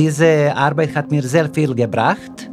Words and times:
Diese 0.00 0.56
Arbeit 0.56 0.96
hat 0.96 1.10
mir 1.10 1.22
sehr 1.22 1.50
viel 1.52 1.74
gebracht, 1.74 2.50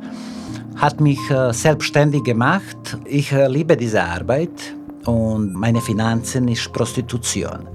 hat 0.75 0.99
mich 0.99 1.17
äh, 1.31 1.53
selbstständig 1.53 2.25
gemacht. 2.25 2.97
Ich 3.05 3.31
äh, 3.31 3.47
liebe 3.47 3.77
diese 3.77 4.03
Arbeit 4.03 4.75
und 5.05 5.53
meine 5.53 5.79
Finanzen 5.79 6.49
ist 6.49 6.73
Prostitution. 6.73 7.65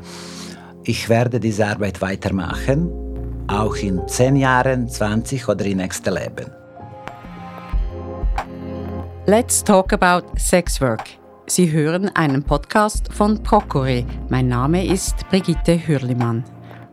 Ich 0.85 1.09
werde 1.09 1.41
diese 1.41 1.67
Arbeit 1.67 2.03
weitermachen, 2.03 2.91
auch 3.49 3.75
in 3.77 4.07
10 4.07 4.37
Jahren, 4.37 4.91
20 4.91 5.49
oder 5.49 5.65
im 5.65 5.79
nächsten 5.79 6.13
Leben. 6.13 6.51
Let's 9.25 9.65
talk 9.65 9.95
about 9.95 10.27
sex 10.37 10.83
work. 10.83 11.05
Sie 11.47 11.73
hören 11.73 12.11
einen 12.15 12.43
Podcast 12.43 13.11
von 13.11 13.43
Procure. 13.43 14.05
Mein 14.29 14.49
Name 14.49 14.85
ist 14.85 15.27
Brigitte 15.31 15.79
Hürlimann. 15.87 16.45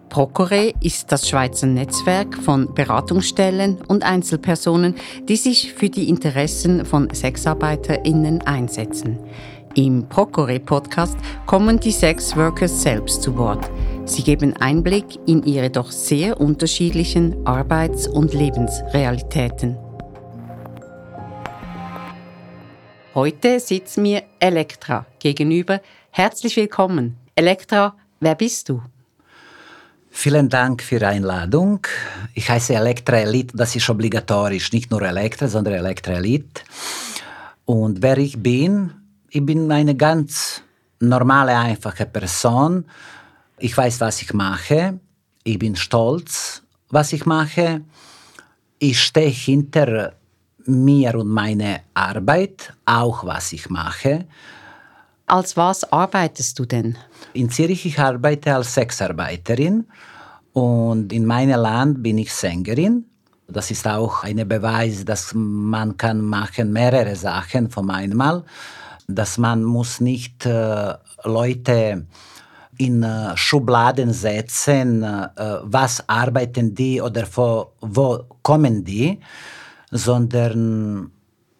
Procure 0.09 0.73
ist 0.81 1.11
das 1.11 1.29
Schweizer 1.29 1.67
Netzwerk 1.67 2.35
von 2.35 2.73
Beratungsstellen 2.73 3.79
und 3.87 4.03
Einzelpersonen, 4.03 4.95
die 5.27 5.35
sich 5.35 5.73
für 5.73 5.89
die 5.89 6.09
Interessen 6.09 6.83
von 6.83 7.13
SexarbeiterInnen 7.13 8.41
einsetzen. 8.41 9.19
Im 9.75 10.09
Procure-Podcast 10.09 11.15
kommen 11.45 11.79
die 11.79 11.91
Sexworkers 11.91 12.81
selbst 12.81 13.21
zu 13.21 13.37
Wort. 13.37 13.69
Sie 14.05 14.23
geben 14.23 14.57
Einblick 14.57 15.05
in 15.27 15.43
ihre 15.43 15.69
doch 15.69 15.91
sehr 15.91 16.41
unterschiedlichen 16.41 17.45
Arbeits- 17.45 18.07
und 18.07 18.33
Lebensrealitäten. 18.33 19.77
Heute 23.13 23.59
sitzt 23.59 23.99
mir 23.99 24.23
Elektra 24.39 25.05
gegenüber. 25.19 25.81
Herzlich 26.09 26.55
willkommen. 26.55 27.17
Elektra, 27.35 27.95
wer 28.19 28.33
bist 28.33 28.69
du? 28.69 28.81
Vielen 30.21 30.49
Dank 30.49 30.83
für 30.83 30.99
die 30.99 31.05
Einladung. 31.05 31.79
Ich 32.33 32.49
heiße 32.49 32.75
Elektra 32.75 33.19
Elite, 33.19 33.55
das 33.55 33.73
ist 33.77 33.89
obligatorisch, 33.89 34.73
nicht 34.73 34.91
nur 34.91 35.01
Elektra, 35.01 35.47
sondern 35.47 35.75
Elektra 35.75 36.11
Elite. 36.11 36.61
Und 37.63 38.01
wer 38.01 38.17
ich 38.17 38.37
bin, 38.37 38.91
ich 39.29 39.45
bin 39.45 39.71
eine 39.71 39.95
ganz 39.95 40.61
normale, 40.99 41.55
einfache 41.55 42.05
Person. 42.05 42.83
Ich 43.59 43.77
weiß, 43.77 44.01
was 44.01 44.21
ich 44.21 44.33
mache. 44.33 44.99
Ich 45.45 45.57
bin 45.57 45.77
stolz, 45.77 46.63
was 46.89 47.13
ich 47.13 47.25
mache. 47.25 47.79
Ich 48.77 49.01
stehe 49.01 49.29
hinter 49.29 50.15
mir 50.65 51.15
und 51.15 51.29
meine 51.29 51.83
Arbeit, 51.93 52.73
auch 52.83 53.25
was 53.25 53.53
ich 53.53 53.69
mache. 53.69 54.25
Als 55.29 55.55
was 55.55 55.83
arbeitest 55.91 56.57
du 56.57 56.65
denn? 56.65 56.97
In 57.33 57.51
Zürich 57.51 57.85
ich 57.85 57.99
arbeite 57.99 58.55
als 58.55 58.73
Sexarbeiterin 58.73 59.85
und 60.53 61.13
in 61.13 61.27
meinem 61.27 61.59
Land 61.59 62.01
bin 62.01 62.17
ich 62.17 62.33
Sängerin. 62.33 63.05
Das 63.47 63.69
ist 63.69 63.87
auch 63.87 64.23
ein 64.23 64.47
Beweis, 64.47 65.05
dass 65.05 65.31
man 65.35 65.97
kann 65.97 66.21
machen 66.21 66.73
mehrere 66.73 67.15
Sachen 67.15 67.69
von 67.69 67.91
einmal, 67.91 68.43
dass 69.07 69.37
man 69.37 69.63
muss 69.63 70.01
nicht 70.01 70.47
äh, 70.47 70.95
Leute 71.23 72.07
in 72.79 73.03
äh, 73.03 73.37
Schubladen 73.37 74.11
setzen, 74.13 75.03
äh, 75.03 75.27
was 75.61 76.09
arbeiten 76.09 76.73
die 76.73 77.01
oder 77.01 77.27
wo, 77.35 77.73
wo 77.81 78.23
kommen 78.41 78.83
die, 78.83 79.19
sondern 79.91 81.11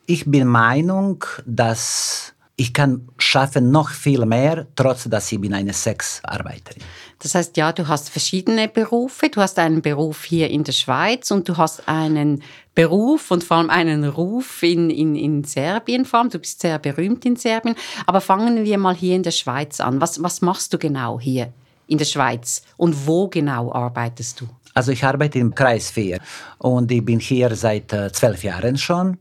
ich 0.08 0.26
bin 0.26 0.48
Meinung, 0.48 1.24
dass 1.46 2.34
ich 2.60 2.74
kann 2.74 3.08
schaffen 3.18 3.72
noch 3.72 3.90
viel 3.90 4.26
mehr, 4.26 4.68
trotz 4.76 5.06
dass 5.06 5.32
ich 5.32 5.40
bin 5.40 5.54
eine 5.54 5.72
Sexarbeiterin. 5.72 6.84
Das 7.20 7.34
heißt, 7.34 7.56
ja, 7.56 7.72
du 7.72 7.88
hast 7.88 8.10
verschiedene 8.10 8.68
Berufe. 8.68 9.30
Du 9.30 9.40
hast 9.40 9.58
einen 9.60 9.82
Beruf 9.82 10.26
hier 10.26 10.50
in 10.50 10.66
der 10.66 10.74
Schweiz 10.74 11.32
und 11.32 11.48
du 11.48 11.56
hast 11.56 11.88
einen 11.88 12.44
Beruf 12.76 13.32
und 13.32 13.46
vor 13.46 13.58
allem 13.58 13.70
einen 13.70 14.04
Ruf 14.04 14.62
in, 14.62 14.90
in, 14.90 15.16
in 15.16 15.46
Serbien. 15.46 16.04
Vor 16.04 16.20
allem, 16.20 16.30
du 16.30 16.40
bist 16.40 16.60
sehr 16.60 16.80
berühmt 16.80 17.26
in 17.26 17.38
Serbien. 17.38 17.76
Aber 18.06 18.20
fangen 18.20 18.66
wir 18.66 18.78
mal 18.78 18.96
hier 18.96 19.16
in 19.16 19.24
der 19.24 19.32
Schweiz 19.32 19.80
an. 19.80 20.02
Was, 20.02 20.22
was 20.22 20.42
machst 20.42 20.74
du 20.74 20.78
genau 20.78 21.18
hier 21.18 21.54
in 21.88 21.98
der 21.98 22.06
Schweiz 22.06 22.62
und 22.76 23.08
wo 23.08 23.30
genau 23.30 23.72
arbeitest 23.72 24.42
du? 24.42 24.50
Also 24.74 24.92
ich 24.92 25.04
arbeite 25.04 25.40
im 25.40 25.56
Kreis 25.56 25.92
4 25.92 26.20
und 26.58 26.92
ich 26.92 27.04
bin 27.04 27.20
hier 27.20 27.56
seit 27.56 27.92
äh, 27.94 28.12
zwölf 28.12 28.44
Jahren 28.44 28.78
schon. 28.78 29.18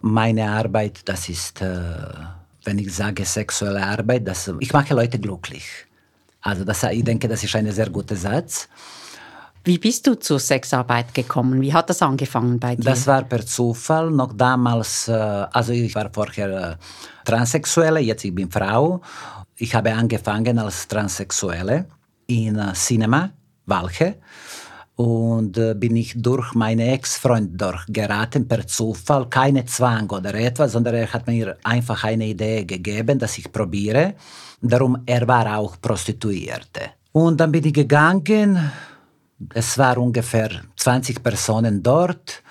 Meine 0.00 0.50
Arbeit, 0.50 1.00
das 1.04 1.28
ist... 1.28 1.60
Äh, 1.60 2.41
wenn 2.64 2.78
ich 2.78 2.94
sage 2.94 3.24
sexuelle 3.24 3.84
Arbeit, 3.84 4.26
das, 4.26 4.50
ich 4.60 4.72
mache 4.72 4.94
Leute 4.94 5.18
glücklich. 5.18 5.64
Also 6.40 6.64
das, 6.64 6.82
ich 6.82 7.04
denke, 7.04 7.28
das 7.28 7.44
ist 7.44 7.54
ein 7.54 7.70
sehr 7.70 7.88
guter 7.90 8.16
Satz. 8.16 8.68
Wie 9.64 9.78
bist 9.78 10.06
du 10.08 10.18
zur 10.18 10.40
Sexarbeit 10.40 11.14
gekommen? 11.14 11.60
Wie 11.60 11.72
hat 11.72 11.88
das 11.88 12.02
angefangen 12.02 12.58
bei 12.58 12.74
dir? 12.74 12.82
Das 12.82 13.06
war 13.06 13.22
per 13.22 13.46
Zufall. 13.46 14.10
Noch 14.10 14.32
damals, 14.32 15.06
äh, 15.06 15.12
also 15.12 15.72
ich 15.72 15.94
war 15.94 16.10
vorher 16.12 16.48
äh, 16.72 16.76
Transsexuelle, 17.24 18.00
jetzt 18.00 18.24
ich 18.24 18.34
bin 18.34 18.50
Frau. 18.50 19.00
Ich 19.56 19.72
habe 19.74 19.94
angefangen 19.94 20.58
als 20.58 20.88
Transsexuelle 20.88 21.86
in 22.26 22.58
äh, 22.58 22.72
Cinema, 22.72 23.30
Walche 23.66 24.16
und 24.96 25.56
äh, 25.56 25.74
bin 25.74 25.96
ich 25.96 26.14
durch 26.16 26.54
meinen 26.54 26.80
Ex-Freund 26.80 27.60
durchgeraten 27.60 28.46
per 28.46 28.66
Zufall, 28.66 29.28
keine 29.28 29.64
Zwang 29.64 30.10
oder 30.10 30.34
etwas, 30.34 30.72
sondern 30.72 30.94
er 30.94 31.12
hat 31.12 31.26
mir 31.26 31.56
einfach 31.64 32.04
eine 32.04 32.26
Idee 32.26 32.64
gegeben, 32.64 33.18
dass 33.18 33.38
ich 33.38 33.50
probiere. 33.50 34.14
Darum, 34.60 35.02
er 35.06 35.26
war 35.26 35.56
auch 35.56 35.80
Prostituierte. 35.80 36.90
Und 37.12 37.40
dann 37.40 37.52
bin 37.52 37.64
ich 37.64 37.72
gegangen, 37.72 38.70
es 39.54 39.76
waren 39.78 39.98
ungefähr 39.98 40.50
20 40.76 41.22
Personen 41.22 41.82
dort. 41.82 42.42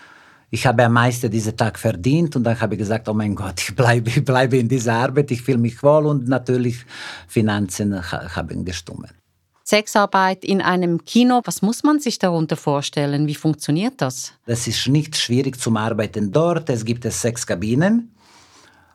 Ich 0.49 0.67
habe 0.67 0.83
am 0.83 0.93
meisten 0.93 1.31
diesen 1.31 1.55
Tag 1.55 1.79
verdient 1.79 2.35
und 2.35 2.43
dann 2.43 2.59
habe 2.59 2.75
ich 2.75 2.79
gesagt, 2.79 3.07
oh 3.07 3.13
mein 3.13 3.35
Gott, 3.35 3.61
ich 3.69 3.75
bleibe, 3.75 4.09
ich 4.09 4.25
bleibe 4.25 4.57
in 4.57 4.67
dieser 4.67 4.95
Arbeit, 4.95 5.31
ich 5.31 5.41
fühle 5.41 5.59
mich 5.59 5.81
wohl 5.81 6.05
und 6.07 6.27
natürlich 6.27 6.85
Finanzen 7.27 8.01
haben 8.11 8.65
gestummt. 8.65 9.20
Sexarbeit 9.71 10.43
in 10.43 10.61
einem 10.61 11.05
Kino, 11.05 11.39
was 11.45 11.61
muss 11.61 11.81
man 11.81 12.01
sich 12.01 12.19
darunter 12.19 12.57
vorstellen? 12.57 13.25
Wie 13.25 13.35
funktioniert 13.35 13.93
das? 14.01 14.33
Es 14.45 14.67
ist 14.67 14.89
nicht 14.89 15.15
schwierig 15.15 15.57
zum 15.57 15.77
Arbeiten 15.77 16.33
dort. 16.33 16.69
Es 16.69 16.83
gibt 16.83 17.05
sechs 17.05 17.47
Kabinen. 17.47 18.11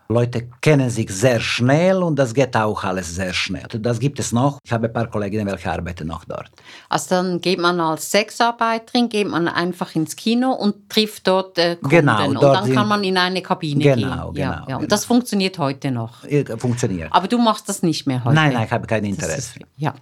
Leute 0.08 0.48
kennen 0.60 0.88
sich 0.88 1.10
sehr 1.10 1.40
schnell 1.40 2.02
und 2.02 2.16
das 2.16 2.32
geht 2.32 2.56
auch 2.56 2.84
alles 2.84 3.14
sehr 3.14 3.32
schnell. 3.32 3.66
Das 3.80 3.98
gibt 3.98 4.18
es 4.20 4.32
noch. 4.32 4.58
Ich 4.64 4.72
habe 4.72 4.86
ein 4.86 4.92
paar 4.92 5.08
Kolleginnen, 5.08 5.46
welche 5.46 5.70
arbeiten 5.70 6.06
noch 6.06 6.24
dort. 6.24 6.50
Also 6.88 7.10
dann 7.10 7.40
geht 7.40 7.58
man 7.58 7.80
als 7.80 8.10
Sexarbeiterin, 8.10 9.08
geht 9.08 9.28
man 9.28 9.48
einfach 9.48 9.94
ins 9.96 10.14
Kino 10.14 10.52
und 10.52 10.88
trifft 10.88 11.26
dort 11.26 11.58
äh, 11.58 11.76
Kunden. 11.76 11.88
Genau, 11.88 12.28
und 12.28 12.42
dann 12.42 12.72
kann 12.72 12.88
man 12.88 13.02
in 13.02 13.18
eine 13.18 13.42
Kabine 13.42 13.82
genau, 13.82 13.96
gehen. 13.96 14.10
Genau, 14.10 14.32
ja, 14.34 14.40
ja. 14.40 14.64
genau. 14.66 14.78
Und 14.80 14.92
das 14.92 15.04
funktioniert 15.04 15.58
heute 15.58 15.90
noch. 15.90 16.18
Funktioniert. 16.58 17.12
Aber 17.12 17.26
du 17.26 17.38
machst 17.38 17.68
das 17.68 17.82
nicht 17.82 18.06
mehr 18.06 18.24
heute. 18.24 18.34
Nein, 18.34 18.52
nein, 18.52 18.66
ich 18.66 18.72
habe 18.72 18.86
kein 18.86 19.04
Interesse. 19.04 19.58
Ist, 19.58 19.66
ja. 19.76 19.94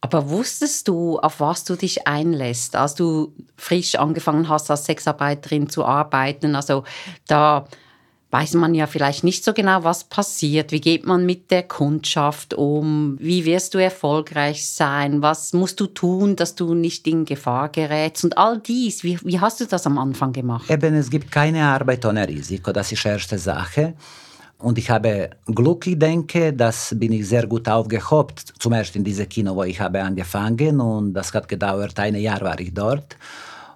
Aber 0.00 0.28
wusstest 0.28 0.88
du, 0.88 1.18
auf 1.18 1.40
was 1.40 1.64
du 1.64 1.76
dich 1.76 2.06
einlässt, 2.06 2.76
als 2.76 2.94
du 2.94 3.32
frisch 3.56 3.94
angefangen 3.94 4.48
hast, 4.48 4.70
als 4.70 4.84
Sexarbeiterin 4.84 5.68
zu 5.68 5.84
arbeiten? 5.84 6.54
Also 6.56 6.84
da 7.26 7.66
weiß 8.30 8.54
man 8.54 8.74
ja 8.74 8.86
vielleicht 8.86 9.24
nicht 9.24 9.44
so 9.44 9.52
genau, 9.52 9.84
was 9.84 10.04
passiert. 10.04 10.72
Wie 10.72 10.80
geht 10.80 11.06
man 11.06 11.24
mit 11.24 11.50
der 11.50 11.62
Kundschaft 11.62 12.54
um? 12.54 13.16
Wie 13.20 13.44
wirst 13.44 13.74
du 13.74 13.78
erfolgreich 13.78 14.66
sein? 14.66 15.22
Was 15.22 15.52
musst 15.52 15.78
du 15.80 15.86
tun, 15.86 16.36
dass 16.36 16.54
du 16.54 16.74
nicht 16.74 17.06
in 17.06 17.24
Gefahr 17.24 17.68
gerätst? 17.68 18.24
Und 18.24 18.36
all 18.36 18.58
dies, 18.58 19.04
wie, 19.04 19.18
wie 19.22 19.40
hast 19.40 19.60
du 19.60 19.66
das 19.66 19.86
am 19.86 19.98
Anfang 19.98 20.32
gemacht? 20.32 20.68
Eben, 20.70 20.94
es 20.94 21.08
gibt 21.08 21.30
keine 21.30 21.64
Arbeit 21.64 22.04
ohne 22.04 22.26
Risiko. 22.26 22.72
Das 22.72 22.90
ist 22.90 23.04
die 23.04 23.08
erste 23.08 23.38
Sache. 23.38 23.94
Und 24.58 24.78
ich 24.78 24.88
habe 24.90 25.30
Glück, 25.46 25.86
ich 25.86 25.98
denke, 25.98 26.52
das 26.52 26.94
bin 26.98 27.12
ich 27.12 27.28
sehr 27.28 27.46
gut 27.46 27.68
aufgehoben. 27.68 28.34
Zum 28.58 28.72
ersten 28.72 28.98
in 28.98 29.04
diesem 29.04 29.28
Kino, 29.28 29.54
wo 29.54 29.64
ich 29.64 29.80
habe 29.80 30.02
angefangen 30.02 30.80
und 30.80 31.12
das 31.12 31.32
hat 31.34 31.46
gedauert, 31.46 31.98
ein 32.00 32.14
Jahr 32.16 32.40
war 32.40 32.58
ich 32.58 32.72
dort. 32.72 33.16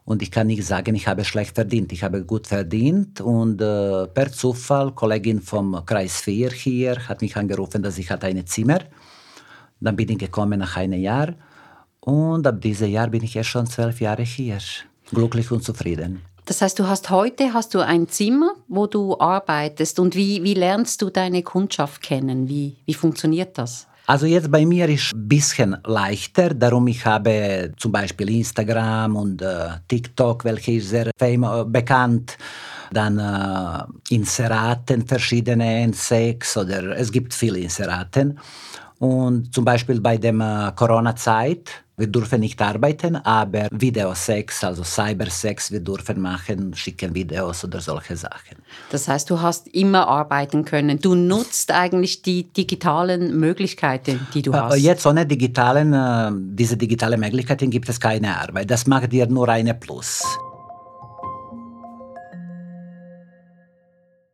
Und 0.05 0.23
ich 0.23 0.31
kann 0.31 0.47
nicht 0.47 0.65
sagen, 0.65 0.95
ich 0.95 1.07
habe 1.07 1.25
schlecht 1.25 1.55
verdient. 1.55 1.93
Ich 1.93 2.03
habe 2.03 2.25
gut 2.25 2.47
verdient 2.47 3.21
und 3.21 3.61
äh, 3.61 4.07
per 4.09 4.33
Zufall, 4.33 4.93
Kollegin 4.93 5.41
vom 5.41 5.85
Kreis 5.85 6.21
4 6.23 6.51
hier 6.51 7.09
hat 7.09 7.23
mich 7.23 7.37
angerufen, 7.37 7.83
dass 7.83 7.99
ich 7.99 8.11
ein 8.11 8.47
Zimmer. 8.47 8.81
Dann 9.81 9.97
bin 9.97 10.09
ich 10.09 10.19
gekommen 10.19 10.59
nach 10.59 10.77
einem 10.77 11.01
Jahr 11.01 11.35
und 12.01 12.47
ab 12.47 12.61
diesem 12.61 12.91
Jahr 12.91 13.09
bin 13.09 13.23
ich 13.23 13.35
jetzt 13.35 13.49
schon 13.49 13.67
zwölf 13.67 14.01
Jahre 14.01 14.23
hier. 14.23 14.59
Glücklich 15.13 15.51
und 15.51 15.63
zufrieden. 15.63 16.23
Das 16.47 16.63
heißt, 16.63 16.79
du 16.79 16.89
hast 16.89 17.11
heute 17.11 17.53
hast 17.53 17.75
du 17.75 17.81
ein 17.81 18.09
Zimmer, 18.09 18.55
wo 18.67 18.87
du 18.87 19.19
arbeitest. 19.21 20.01
Und 20.01 20.17
wie, 20.17 20.43
wie 20.43 20.55
lernst 20.55 21.01
du 21.03 21.11
deine 21.11 21.43
Kundschaft 21.43 22.03
kennen? 22.03 22.49
Wie, 22.49 22.77
wie 22.87 22.95
funktioniert 22.95 23.57
das? 23.59 23.87
Also 24.11 24.27
jetzt 24.27 24.51
bei 24.51 24.67
mir 24.67 24.89
ist 24.89 25.15
ein 25.15 25.29
bisschen 25.29 25.77
leichter, 25.85 26.53
darum 26.53 26.89
ich 26.89 27.07
habe 27.07 27.71
zum 27.77 27.93
Beispiel 27.93 28.29
Instagram 28.29 29.15
und 29.15 29.41
äh, 29.41 29.69
TikTok, 29.87 30.45
welche 30.45 30.73
ist 30.73 30.89
sehr 30.89 31.13
fame, 31.17 31.71
bekannt. 31.71 32.37
Dann 32.91 33.21
äh, 33.21 34.13
Inseraten, 34.13 35.07
verschiedene 35.07 35.87
N6 35.87 36.59
oder 36.59 36.99
es 36.99 37.13
gibt 37.13 37.33
viele 37.33 37.61
Inseraten. 37.61 38.37
Und 38.99 39.55
zum 39.55 39.65
Beispiel 39.65 40.01
bei 40.01 40.19
der 40.19 40.35
äh, 40.35 40.73
Corona-Zeit, 40.75 41.71
Wir 42.01 42.07
dürfen 42.07 42.41
nicht 42.41 42.63
arbeiten, 42.63 43.17
aber 43.17 43.69
Videosex, 43.73 44.65
also 44.65 44.83
Cybersex, 44.83 45.71
wir 45.71 45.81
dürfen 45.81 46.19
machen, 46.19 46.73
schicken 46.73 47.15
Videos 47.15 47.63
oder 47.63 47.79
solche 47.79 48.17
Sachen. 48.17 48.57
Das 48.91 49.07
heißt, 49.07 49.29
du 49.29 49.43
hast 49.43 49.69
immer 49.69 50.09
arbeiten 50.09 50.65
können. 50.65 50.99
Du 50.99 51.15
nutzt 51.15 51.71
eigentlich 51.71 52.23
die 52.23 52.45
digitalen 52.45 53.39
Möglichkeiten, 53.39 54.27
die 54.33 54.41
du 54.41 54.53
äh, 54.53 54.57
hast. 54.57 54.79
Jetzt 54.79 55.07
ohne 55.07 55.27
digitalen, 55.27 55.93
äh, 55.93 56.31
diese 56.57 56.79
digitalen 56.79 57.21
Möglichkeiten 57.21 57.71
gibt 57.71 57.91
es 57.91 58.01
keine 58.01 58.35
Arbeit. 58.41 58.71
Das 58.71 58.87
macht 58.87 59.13
dir 59.13 59.27
nur 59.27 59.51
eine 59.51 59.75
Plus. 59.75 60.25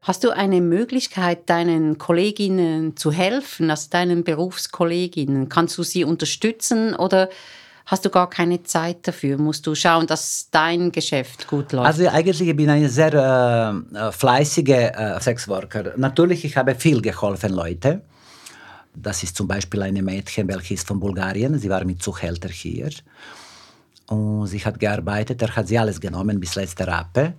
Hast 0.06 0.23
du 0.23 0.31
eine 0.31 0.61
Möglichkeit, 0.61 1.50
deinen 1.50 1.99
Kolleginnen 1.99 2.97
zu 2.97 3.11
helfen, 3.11 3.70
also 3.70 3.91
deinen 3.91 4.23
Berufskolleginnen? 4.23 5.49
Kannst 5.49 5.76
du 5.79 5.82
sie 5.82 6.05
unterstützen 6.05 6.94
oder 6.94 7.29
hast 7.87 8.05
du 8.05 8.11
gar 8.11 8.31
keine 8.31 8.62
Zeit 8.62 8.99
dafür? 9.08 9.37
Musst 9.37 9.67
du 9.67 9.75
schauen, 9.75 10.06
dass 10.06 10.49
dein 10.53 10.93
Geschäft 10.93 11.49
gut 11.49 11.73
läuft? 11.73 11.88
Also 11.88 12.06
eigentlich 12.06 12.41
ich 12.41 12.55
bin 12.55 12.70
ein 12.70 12.88
sehr 12.88 13.14
äh, 13.14 13.99
äh 13.99 14.12
fleißiger 14.12 15.17
äh, 15.17 15.20
Sexworker. 15.20 15.94
Natürlich, 15.97 16.44
ich 16.44 16.56
habe 16.56 16.76
viel 16.76 17.03
geholfen, 17.03 17.53
Leute. 17.53 18.03
Das 18.94 19.25
ist 19.25 19.37
zum 19.37 19.49
Beispiel 19.49 19.82
eine 19.82 20.03
Mädchen, 20.03 20.47
welche 20.47 20.75
ist 20.75 20.87
von 20.87 21.00
Bulgarien. 21.00 21.58
Sie 21.58 21.69
war 21.69 21.85
mit 21.85 22.00
Zuhälter 22.00 22.49
hier. 22.49 22.91
Und 24.06 24.47
sie 24.47 24.64
hat 24.64 24.79
gearbeitet. 24.79 25.43
Er 25.43 25.56
hat 25.56 25.67
sie 25.67 25.76
alles 25.76 26.00
genommen 26.00 26.38
bis 26.38 26.55
letzte 26.55 26.87
Rappe. 26.87 27.35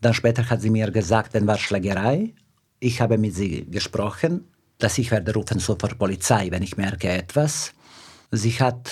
Dann 0.00 0.14
später 0.14 0.48
hat 0.48 0.62
sie 0.62 0.70
mir 0.70 0.90
gesagt, 0.90 1.34
dann 1.34 1.46
war 1.46 1.58
Schlägerei. 1.58 2.34
Ich 2.78 3.00
habe 3.00 3.18
mit 3.18 3.34
sie 3.34 3.66
gesprochen, 3.66 4.44
dass 4.78 4.98
ich 4.98 5.10
werde 5.10 5.34
rufen 5.34 5.58
sofort 5.58 5.98
Polizei, 5.98 6.50
wenn 6.50 6.62
ich 6.62 6.76
merke 6.76 7.08
etwas. 7.08 7.72
Sie 8.30 8.52
hat 8.52 8.90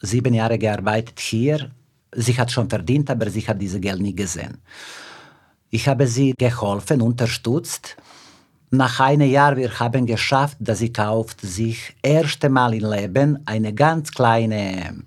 sieben 0.00 0.34
Jahre 0.34 0.58
gearbeitet 0.58 1.18
hier. 1.18 1.70
Sie 2.14 2.38
hat 2.38 2.52
schon 2.52 2.70
verdient, 2.70 3.10
aber 3.10 3.28
sie 3.28 3.46
hat 3.46 3.60
dieses 3.60 3.80
Geld 3.80 4.00
nie 4.00 4.14
gesehen. 4.14 4.58
Ich 5.70 5.88
habe 5.88 6.06
sie 6.06 6.34
geholfen, 6.38 7.02
unterstützt. 7.02 7.96
Nach 8.70 9.00
einem 9.00 9.28
Jahr 9.30 9.56
wir 9.56 9.78
haben 9.80 10.06
geschafft, 10.06 10.56
dass 10.60 10.78
sie 10.78 10.92
kauft 10.92 11.40
sich 11.40 11.96
erste 12.02 12.48
Mal 12.48 12.74
im 12.74 12.90
Leben 12.90 13.38
eine 13.46 13.74
ganz 13.74 14.12
kleine 14.12 15.02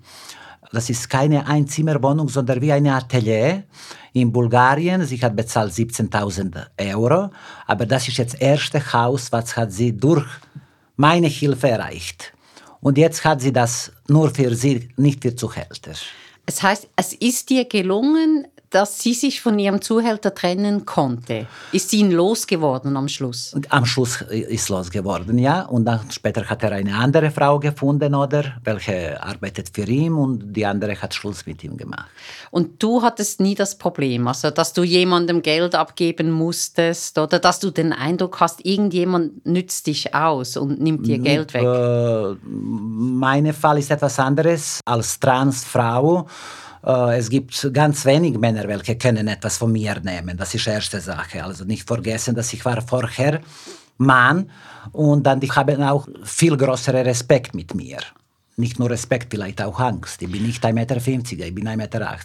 das 0.72 0.88
ist 0.90 1.08
keine 1.08 1.46
Einzimmerwohnung, 1.46 2.28
sondern 2.28 2.60
wie 2.60 2.72
ein 2.72 2.86
Atelier 2.86 3.64
in 4.12 4.32
Bulgarien. 4.32 5.04
Sie 5.04 5.18
hat 5.18 5.36
bezahlt 5.36 5.72
17.000 5.72 6.66
Euro, 6.80 7.30
aber 7.66 7.86
das 7.86 8.08
ist 8.08 8.18
jetzt 8.18 8.34
das 8.34 8.40
erste 8.40 8.92
Haus, 8.92 9.30
was 9.30 9.56
hat 9.56 9.72
sie 9.72 9.96
durch 9.96 10.26
meine 10.96 11.28
Hilfe 11.28 11.68
erreicht. 11.68 12.32
Und 12.80 12.98
jetzt 12.98 13.24
hat 13.24 13.40
sie 13.40 13.52
das 13.52 13.92
nur 14.08 14.30
für 14.30 14.54
sie, 14.54 14.88
nicht 14.96 15.22
für 15.22 15.36
Zuhälter. 15.36 15.92
Es 16.46 16.62
heißt, 16.62 16.88
es 16.96 17.12
ist 17.12 17.50
dir 17.50 17.64
gelungen, 17.66 18.46
dass 18.72 18.98
sie 18.98 19.14
sich 19.14 19.40
von 19.40 19.58
ihrem 19.58 19.80
Zuhälter 19.80 20.34
trennen 20.34 20.86
konnte. 20.86 21.46
Ist 21.72 21.90
sie 21.90 21.98
ihn 21.98 22.10
losgeworden 22.10 22.96
am 22.96 23.06
Schluss? 23.06 23.54
Am 23.68 23.84
Schluss 23.84 24.22
ist 24.22 24.68
losgeworden, 24.70 25.38
ja. 25.38 25.62
Und 25.62 25.84
dann 25.84 26.10
später 26.10 26.48
hat 26.48 26.62
er 26.62 26.72
eine 26.72 26.94
andere 26.96 27.30
Frau 27.30 27.58
gefunden, 27.58 28.14
oder? 28.14 28.56
Welche 28.64 29.22
arbeitet 29.22 29.70
für 29.74 29.84
ihn 29.84 30.14
und 30.14 30.52
die 30.52 30.64
andere 30.64 31.00
hat 31.00 31.14
Schluss 31.14 31.44
mit 31.46 31.62
ihm 31.62 31.76
gemacht. 31.76 32.08
Und 32.50 32.82
du 32.82 33.02
hattest 33.02 33.40
nie 33.40 33.54
das 33.54 33.76
Problem, 33.76 34.26
also 34.26 34.50
dass 34.50 34.72
du 34.72 34.82
jemandem 34.82 35.42
Geld 35.42 35.74
abgeben 35.74 36.30
musstest 36.30 37.18
oder 37.18 37.38
dass 37.38 37.60
du 37.60 37.70
den 37.70 37.92
Eindruck 37.92 38.40
hast, 38.40 38.64
irgendjemand 38.64 39.44
nützt 39.44 39.86
dich 39.86 40.14
aus 40.14 40.56
und 40.56 40.80
nimmt 40.80 41.06
dir 41.06 41.18
Geld 41.18 41.52
weg? 41.52 41.62
Äh, 41.62 42.36
mein 42.46 43.52
Fall 43.52 43.78
ist 43.78 43.90
etwas 43.90 44.18
anderes. 44.18 44.80
Als 44.84 45.20
Transfrau 45.20 46.26
es 46.84 47.30
gibt 47.30 47.70
ganz 47.72 48.04
wenig 48.04 48.38
Männer, 48.38 48.66
welche 48.66 48.96
können 48.96 49.28
etwas 49.28 49.56
von 49.56 49.70
mir 49.70 50.00
nehmen. 50.00 50.36
Das 50.36 50.54
ist 50.54 50.66
die 50.66 50.70
erste 50.70 51.00
Sache. 51.00 51.44
Also 51.44 51.64
nicht 51.64 51.86
vergessen, 51.86 52.34
dass 52.34 52.52
ich 52.52 52.64
war 52.64 52.82
vorher 52.82 53.40
Mann 53.98 54.50
und 54.90 55.24
dann 55.24 55.40
ich 55.42 55.54
habe 55.54 55.78
auch 55.88 56.08
viel 56.24 56.56
größeren 56.56 57.04
Respekt 57.04 57.54
mit 57.54 57.74
mir 57.74 57.98
nicht 58.62 58.78
nur 58.78 58.88
Respekt, 58.88 59.28
vielleicht 59.30 59.60
auch 59.60 59.78
Angst. 59.78 60.22
Ich 60.22 60.30
bin 60.30 60.46
nicht 60.46 60.64
1,50 60.64 60.72
Meter, 60.72 60.96
ich 60.96 61.54
bin 61.54 61.68
1,80 61.68 61.76
Meter. 61.76 62.18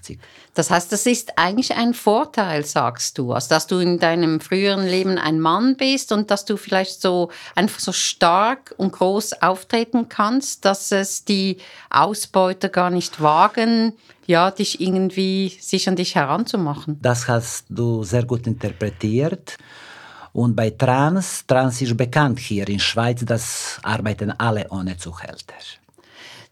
Das 0.53 0.71
heißt, 0.71 0.91
das 0.91 1.05
ist 1.05 1.37
eigentlich 1.37 1.75
ein 1.75 1.93
Vorteil, 1.93 2.63
sagst 2.63 3.17
du, 3.17 3.33
also 3.33 3.49
dass 3.49 3.67
du 3.67 3.79
in 3.79 3.99
deinem 3.99 4.39
früheren 4.39 4.85
Leben 4.85 5.17
ein 5.17 5.41
Mann 5.41 5.75
bist 5.75 6.13
und 6.13 6.31
dass 6.31 6.45
du 6.45 6.55
vielleicht 6.55 7.01
so 7.01 7.29
einfach 7.55 7.79
so 7.79 7.91
stark 7.91 8.73
und 8.77 8.93
groß 8.93 9.41
auftreten 9.41 10.07
kannst, 10.07 10.63
dass 10.63 10.91
es 10.93 11.25
die 11.25 11.57
Ausbeuter 11.89 12.69
gar 12.69 12.91
nicht 12.91 13.21
wagen, 13.21 13.93
ja, 14.25 14.51
dich 14.51 14.79
irgendwie 14.79 15.57
sich 15.59 15.89
an 15.89 15.95
dich 15.95 16.15
heranzumachen. 16.15 16.99
Das 17.01 17.27
hast 17.27 17.65
du 17.69 18.03
sehr 18.03 18.23
gut 18.23 18.47
interpretiert. 18.47 19.57
Und 20.33 20.55
bei 20.55 20.69
Trans, 20.69 21.45
Trans 21.47 21.81
ist 21.81 21.97
bekannt 21.97 22.37
hier 22.37 22.67
in 22.67 22.77
der 22.77 22.83
Schweiz, 22.83 23.25
das 23.25 23.79
arbeiten 23.81 24.31
alle 24.31 24.67
ohne 24.69 24.95
Zuhälter. 24.95 25.55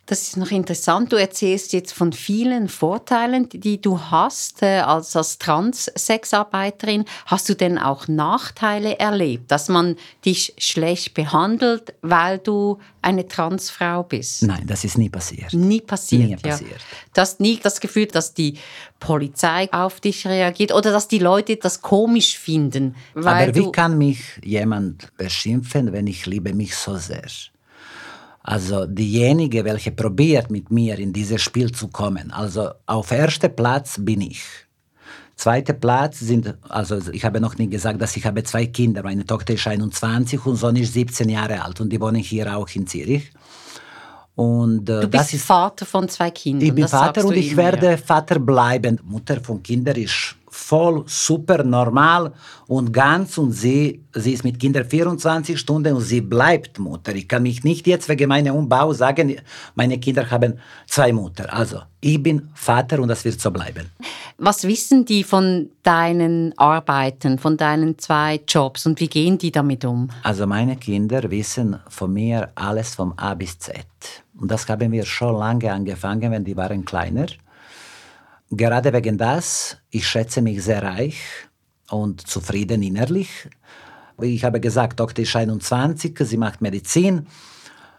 Das 0.07 0.21
ist 0.21 0.37
noch 0.37 0.51
interessant. 0.51 1.11
Du 1.11 1.15
erzählst 1.15 1.73
jetzt 1.73 1.91
von 1.91 2.13
vielen 2.13 2.69
Vorteilen, 2.69 3.49
die 3.49 3.81
du 3.81 3.99
hast 3.99 4.61
äh, 4.61 4.79
als, 4.79 5.15
als 5.15 5.39
Transsexarbeiterin. 5.39 7.05
Hast 7.25 7.49
du 7.49 7.55
denn 7.55 7.79
auch 7.79 8.07
Nachteile 8.07 8.99
erlebt, 8.99 9.49
dass 9.49 9.67
man 9.67 9.95
dich 10.23 10.53
schlecht 10.59 11.15
behandelt, 11.15 11.95
weil 12.03 12.37
du 12.37 12.77
eine 13.01 13.27
Transfrau 13.27 14.03
bist? 14.03 14.43
Nein, 14.43 14.67
das 14.67 14.83
ist 14.83 14.99
nie 14.99 15.09
passiert. 15.09 15.53
Nie 15.53 15.81
passiert. 15.81 16.29
Nie 16.29 16.35
passiert. 16.35 16.71
Ja. 16.71 16.97
Du 17.15 17.21
hast 17.21 17.39
nie 17.39 17.59
das 17.61 17.79
Gefühl, 17.79 18.05
dass 18.05 18.35
die 18.35 18.59
Polizei 18.99 19.71
auf 19.73 20.01
dich 20.01 20.27
reagiert 20.27 20.71
oder 20.71 20.91
dass 20.91 21.07
die 21.07 21.19
Leute 21.19 21.55
das 21.55 21.81
komisch 21.81 22.37
finden. 22.37 22.95
Aber 23.15 23.55
wie 23.55 23.71
kann 23.71 23.97
mich 23.97 24.19
jemand 24.43 25.15
beschimpfen, 25.17 25.93
wenn 25.93 26.05
ich 26.05 26.27
liebe 26.27 26.53
mich 26.53 26.75
so 26.75 26.95
sehr? 26.95 27.23
Also 28.47 28.85
diejenige, 28.85 29.65
welche 29.65 29.91
probiert 29.91 30.51
mit 30.51 30.69
mir 30.69 30.99
in 30.99 31.11
dieses 31.11 31.41
Spiel 31.41 31.71
zu 31.71 31.87
kommen. 31.87 32.29
Also 32.29 32.69
auf 32.85 33.11
erster 33.11 33.49
Platz 33.49 33.97
bin 33.99 34.21
ich. 34.21 34.43
Zweiter 35.35 35.73
Platz 35.73 36.19
sind, 36.19 36.55
also 36.69 36.99
ich 37.11 37.25
habe 37.25 37.41
noch 37.41 37.57
nie 37.57 37.67
gesagt, 37.67 37.99
dass 37.99 38.15
ich 38.15 38.23
habe 38.23 38.43
zwei 38.43 38.67
Kinder. 38.67 39.01
Meine 39.01 39.25
Tochter 39.25 39.55
ist 39.55 39.65
21 39.65 40.45
und 40.45 40.57
Sohn 40.57 40.75
ist 40.75 40.93
17 40.93 41.27
Jahre 41.27 41.63
alt 41.63 41.81
und 41.81 41.89
die 41.91 41.99
wohnen 41.99 42.21
hier 42.21 42.55
auch 42.55 42.69
in 42.75 42.85
Zürich. 42.85 43.31
Und, 44.35 44.89
äh, 44.89 45.01
du 45.01 45.07
bist 45.07 45.33
ist, 45.33 45.45
Vater 45.45 45.87
von 45.87 46.07
zwei 46.07 46.29
Kindern. 46.29 46.67
Ich 46.67 46.75
bin 46.75 46.87
Vater 46.87 47.25
und 47.25 47.35
ich 47.35 47.57
werde. 47.57 47.97
Vater 47.97 48.37
bleiben. 48.37 48.99
Mutter 49.05 49.41
von 49.41 49.63
Kindern 49.63 49.95
ist 49.95 50.35
voll 50.55 51.03
super 51.05 51.63
normal 51.63 52.31
und 52.67 52.91
ganz 52.93 53.37
und 53.37 53.51
sie, 53.51 54.03
sie 54.13 54.33
ist 54.33 54.43
mit 54.43 54.59
Kindern 54.59 54.85
24 54.85 55.59
Stunden 55.59 55.93
und 55.95 56.01
sie 56.01 56.21
bleibt 56.21 56.79
Mutter. 56.79 57.13
Ich 57.13 57.27
kann 57.27 57.43
mich 57.43 57.63
nicht 57.63 57.85
jetzt 57.85 58.07
wegen 58.07 58.29
meinem 58.29 58.55
Umbau 58.55 58.93
sagen, 58.93 59.35
meine 59.75 59.99
Kinder 59.99 60.29
haben 60.31 60.57
zwei 60.87 61.11
Mutter. 61.11 61.53
Also 61.53 61.81
ich 61.99 62.23
bin 62.23 62.49
Vater 62.55 62.99
und 62.99 63.09
das 63.09 63.25
wird 63.25 63.39
so 63.39 63.51
bleiben. 63.51 63.91
Was 64.37 64.63
wissen 64.63 65.05
die 65.05 65.23
von 65.23 65.69
deinen 65.83 66.57
Arbeiten, 66.57 67.37
von 67.37 67.57
deinen 67.57 67.99
zwei 67.99 68.39
Jobs 68.47 68.85
und 68.85 68.99
wie 68.99 69.07
gehen 69.07 69.37
die 69.37 69.51
damit 69.51 69.85
um? 69.85 70.09
Also 70.23 70.47
meine 70.47 70.77
Kinder 70.77 71.29
wissen 71.29 71.79
von 71.89 72.13
mir 72.13 72.49
alles 72.55 72.95
vom 72.95 73.13
A 73.17 73.33
bis 73.33 73.59
Z. 73.59 73.85
Und 74.39 74.49
das 74.49 74.67
haben 74.67 74.91
wir 74.91 75.05
schon 75.05 75.37
lange 75.37 75.71
angefangen, 75.71 76.31
wenn 76.31 76.43
die 76.43 76.57
waren 76.57 76.85
kleiner 76.85 77.27
gerade 78.49 78.93
wegen 78.93 79.17
das, 79.17 79.77
ich 79.89 80.07
schätze 80.07 80.41
mich 80.41 80.63
sehr 80.63 80.83
reich 80.83 81.17
und 81.89 82.25
zufrieden 82.27 82.83
innerlich. 82.83 83.29
Ich 84.21 84.43
habe 84.43 84.59
gesagt, 84.59 84.99
Doktor 84.99 85.23
ist 85.23 85.35
21, 85.35 86.17
sie 86.19 86.37
macht 86.37 86.61
Medizin. 86.61 87.27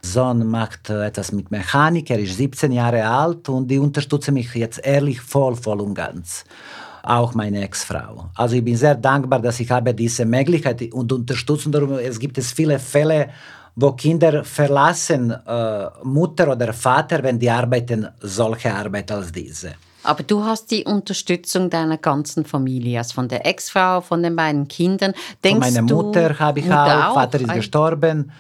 Sohn 0.03 0.47
macht 0.47 0.89
etwas 0.91 1.33
mit 1.33 1.51
Mechanik, 1.51 2.11
er 2.11 2.19
ist 2.19 2.37
17 2.37 2.71
Jahre 2.73 3.07
alt 3.07 3.49
und 3.49 3.69
die 3.69 3.79
unterstütze 3.79 4.31
mich 4.31 4.55
jetzt 4.55 4.81
ehrlich 4.85 5.21
voll, 5.21 5.57
voll 5.57 5.81
und 5.81 5.95
ganz. 5.95 6.45
Auch 7.03 7.35
meine 7.35 7.63
Ex-Frau. 7.63 8.31
Also 8.35 8.57
ich 8.57 8.65
bin 8.65 8.77
sehr 8.77 8.95
dankbar, 8.95 9.41
dass 9.41 9.61
ich 9.61 9.71
habe 9.71 9.95
diese 9.95 10.25
Möglichkeit 10.25 10.93
und 10.93 11.13
unterstützen. 11.13 11.73
Es 11.99 12.19
gibt 12.19 12.39
es 12.39 12.53
viele 12.53 12.79
Fälle, 12.79 13.31
wo 13.77 13.93
Kinder 13.93 14.43
verlassen 14.43 15.31
äh, 15.31 15.87
Mutter 16.03 16.51
oder 16.51 16.73
Vater, 16.73 17.23
wenn 17.23 17.39
die 17.39 17.51
arbeiten 17.51 18.09
solche 18.21 18.75
Arbeit 18.75 19.11
als 19.13 19.31
diese. 19.31 19.75
Aber 20.07 20.23
du 20.23 20.45
hast 20.45 20.71
die 20.71 20.85
Unterstützung 20.85 21.69
deiner 21.69 21.99
ganzen 21.99 22.45
Familie, 22.45 22.99
also 22.99 23.15
von 23.15 23.29
der 23.29 23.45
Ex-Frau, 23.45 24.01
von 24.01 24.23
den 24.23 24.37
beiden 24.37 24.69
Kindern. 24.69 25.13
Denkst 25.43 25.67
von 25.67 25.75
meiner 25.75 25.95
Mutter 25.95 26.39
habe 26.39 26.61
ich 26.61 26.67
Mutter 26.67 27.11
auch, 27.11 27.15
Vater 27.15 27.41
ist 27.41 27.53
gestorben. 27.53 28.31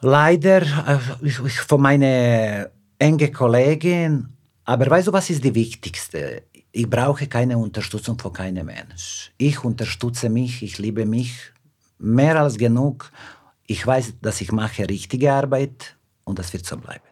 Leider 0.00 0.62
äh, 0.62 1.28
von 1.30 1.80
meiner 1.80 2.70
engen 2.98 3.32
Kollegin. 3.32 4.28
Aber 4.64 4.90
weißt 4.90 5.08
du, 5.08 5.12
was 5.12 5.30
ist 5.30 5.42
die 5.42 5.54
wichtigste? 5.54 6.42
Ich 6.72 6.88
brauche 6.88 7.26
keine 7.26 7.56
Unterstützung 7.56 8.18
von 8.18 8.32
keinem 8.32 8.66
Mensch. 8.66 9.32
Ich 9.38 9.64
unterstütze 9.64 10.28
mich, 10.28 10.62
ich 10.62 10.78
liebe 10.78 11.06
mich 11.06 11.32
mehr 11.98 12.40
als 12.40 12.58
genug. 12.58 13.10
Ich 13.66 13.86
weiß, 13.86 14.14
dass 14.20 14.40
ich 14.40 14.52
mache 14.52 14.88
richtige 14.88 15.32
Arbeit 15.32 15.96
und 16.24 16.38
das 16.38 16.52
wird 16.52 16.66
so 16.66 16.76
bleiben. 16.76 17.04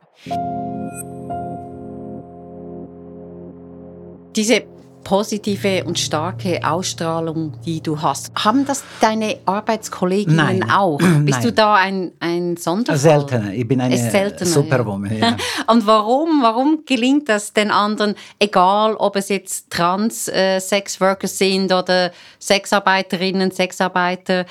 Diese 4.37 4.65
positive 5.03 5.85
und 5.85 5.99
starke 5.99 6.61
Ausstrahlung, 6.69 7.53
die 7.65 7.81
du 7.81 8.03
hast. 8.03 8.33
Haben 8.35 8.67
das 8.67 8.83
deine 9.01 9.39
Arbeitskolleginnen 9.47 10.37
Nein. 10.37 10.71
auch? 10.71 10.99
Bist 11.21 11.39
Nein. 11.39 11.43
du 11.43 11.53
da 11.53 11.75
ein, 11.77 12.13
ein 12.19 12.57
Sonderfall? 12.57 12.99
Seltener. 12.99 13.53
Ich 13.55 13.67
bin 13.67 13.81
eine 13.81 13.97
Superwoman. 14.45 15.17
Ja. 15.17 15.37
Und 15.73 15.87
warum, 15.87 16.43
warum 16.43 16.83
gelingt 16.85 17.29
das 17.29 17.53
den 17.53 17.71
anderen, 17.71 18.17
egal 18.41 18.97
ob 18.97 19.15
es 19.15 19.29
jetzt 19.29 19.71
Trans-Sexworkers 19.71 21.39
sind 21.39 21.73
oder 21.73 22.11
Sexarbeiterinnen, 22.41 23.53
Sexarbeiter, 23.53 24.45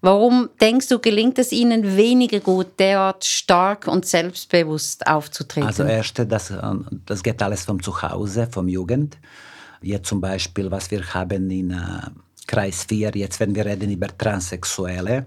warum 0.00 0.50
denkst 0.60 0.88
du, 0.88 0.98
gelingt 0.98 1.38
es 1.38 1.52
ihnen 1.52 1.96
weniger 1.96 2.40
gut, 2.40 2.78
derart 2.78 3.24
stark 3.24 3.86
und 3.86 4.06
selbstbewusst 4.06 5.06
aufzutreten? 5.06 5.66
Also 5.66 5.84
erste, 5.84 6.26
das, 6.26 6.50
äh, 6.50 6.60
das 7.06 7.22
geht 7.22 7.42
alles 7.42 7.64
vom 7.64 7.82
Zuhause, 7.82 8.48
vom 8.50 8.68
Jugend. 8.68 9.18
Jetzt 9.82 10.08
zum 10.08 10.20
Beispiel, 10.20 10.70
was 10.70 10.90
wir 10.90 11.02
haben 11.14 11.50
in 11.50 11.70
äh, 11.70 11.76
Kreis 12.46 12.84
4, 12.84 13.12
jetzt 13.14 13.40
wenn 13.40 13.54
wir 13.54 13.66
reden 13.66 13.90
über 13.90 14.08
Transsexuelle, 14.16 15.26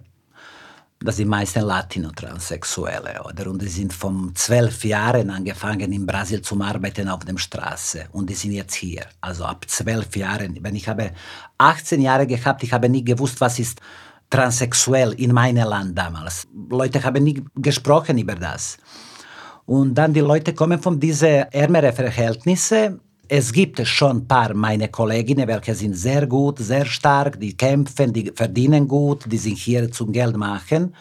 das 1.01 1.15
sind 1.15 1.29
meistens 1.29 1.63
Latino-Transsexuelle, 1.63 3.23
oder? 3.23 3.49
Und 3.49 3.61
die 3.61 3.69
sind 3.69 3.93
von 3.93 4.35
zwölf 4.35 4.83
Jahren 4.83 5.29
angefangen 5.29 5.93
in 5.93 6.05
Brasilien 6.05 6.43
zu 6.43 6.59
arbeiten 6.61 7.07
auf 7.07 7.23
der 7.23 7.37
Straße 7.37 8.07
und 8.11 8.29
die 8.29 8.33
sind 8.33 8.51
jetzt 8.51 8.75
hier. 8.75 9.05
Also 9.21 9.45
ab 9.45 9.65
zwölf 9.69 10.13
Jahren. 10.17 10.57
Wenn 10.61 10.75
ich 10.75 10.89
habe 10.89 11.11
18 11.57 12.01
Jahre 12.01 12.27
gehabt, 12.27 12.63
ich 12.63 12.73
habe 12.73 12.89
nie 12.89 13.05
gewusst, 13.05 13.39
was 13.39 13.59
ist 13.59 13.79
transsexuell 14.29 15.13
in 15.13 15.33
meinem 15.33 15.67
Land 15.67 15.97
damals. 15.97 16.47
Leute 16.69 17.03
haben 17.03 17.23
nie 17.23 17.43
gesprochen 17.55 18.17
über 18.17 18.35
das. 18.35 18.77
Und 19.65 19.93
dann 19.95 20.13
die 20.13 20.19
Leute 20.19 20.53
kommen 20.53 20.79
von 20.79 20.99
diesen 20.99 21.45
ärmeren 21.51 21.93
Verhältnissen. 21.93 22.99
Es 23.27 23.51
gibt 23.51 23.85
schon 23.85 24.17
ein 24.17 24.27
paar 24.27 24.53
meine 24.55 24.87
Kolleginnen, 24.89 25.47
welche 25.47 25.75
sind 25.75 25.95
sehr 25.95 26.25
gut, 26.25 26.57
sehr 26.57 26.85
stark, 26.85 27.39
die 27.39 27.55
kämpfen, 27.55 28.11
die 28.11 28.31
verdienen 28.33 28.87
gut, 28.87 29.31
die 29.31 29.37
sind 29.37 29.57
hier 29.57 29.91
zum 29.91 30.11
Geld 30.11 30.35
machen. 30.35 30.95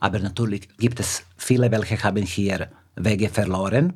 Aber 0.00 0.18
natürlich 0.18 0.68
gibt 0.76 0.98
es 0.98 1.22
viele, 1.36 1.70
welche 1.70 2.02
haben 2.02 2.24
hier 2.24 2.68
Wege 2.96 3.28
verloren. 3.28 3.92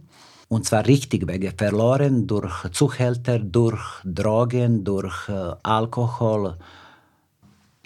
Und 0.49 0.65
zwar 0.65 0.87
richtig 0.87 1.27
Wege 1.27 1.53
verloren 1.57 2.29
durch 2.29 2.71
Zuhälter, 2.71 3.41
durch 3.41 3.81
Drogen, 4.05 4.85
durch 4.85 5.29
äh, 5.29 5.55
Alkohol. 5.65 6.57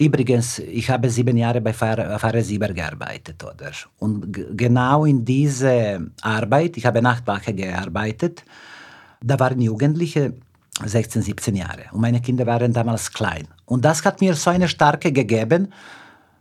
Übrigens, 0.01 0.59
ich 0.61 0.89
habe 0.89 1.11
sieben 1.11 1.37
Jahre 1.37 1.61
bei 1.61 1.75
Pfarrer, 1.75 2.43
Sieber 2.43 2.69
gearbeitet. 2.69 3.45
Oder? 3.45 3.71
Und 3.99 4.33
genau 4.57 5.05
in 5.05 5.27
diese 5.27 6.11
Arbeit, 6.23 6.79
ich 6.79 6.87
habe 6.87 7.03
Nachtwache 7.03 7.53
gearbeitet, 7.53 8.43
da 9.23 9.39
waren 9.39 9.61
Jugendliche 9.61 10.33
16, 10.83 11.21
17 11.21 11.55
Jahre 11.55 11.83
und 11.93 12.01
meine 12.01 12.23
Kinder 12.23 12.47
waren 12.47 12.73
damals 12.73 13.13
klein. 13.13 13.47
Und 13.67 13.85
das 13.85 14.03
hat 14.07 14.23
mir 14.23 14.33
so 14.33 14.49
eine 14.49 14.69
starke 14.69 15.13
gegeben, 15.13 15.71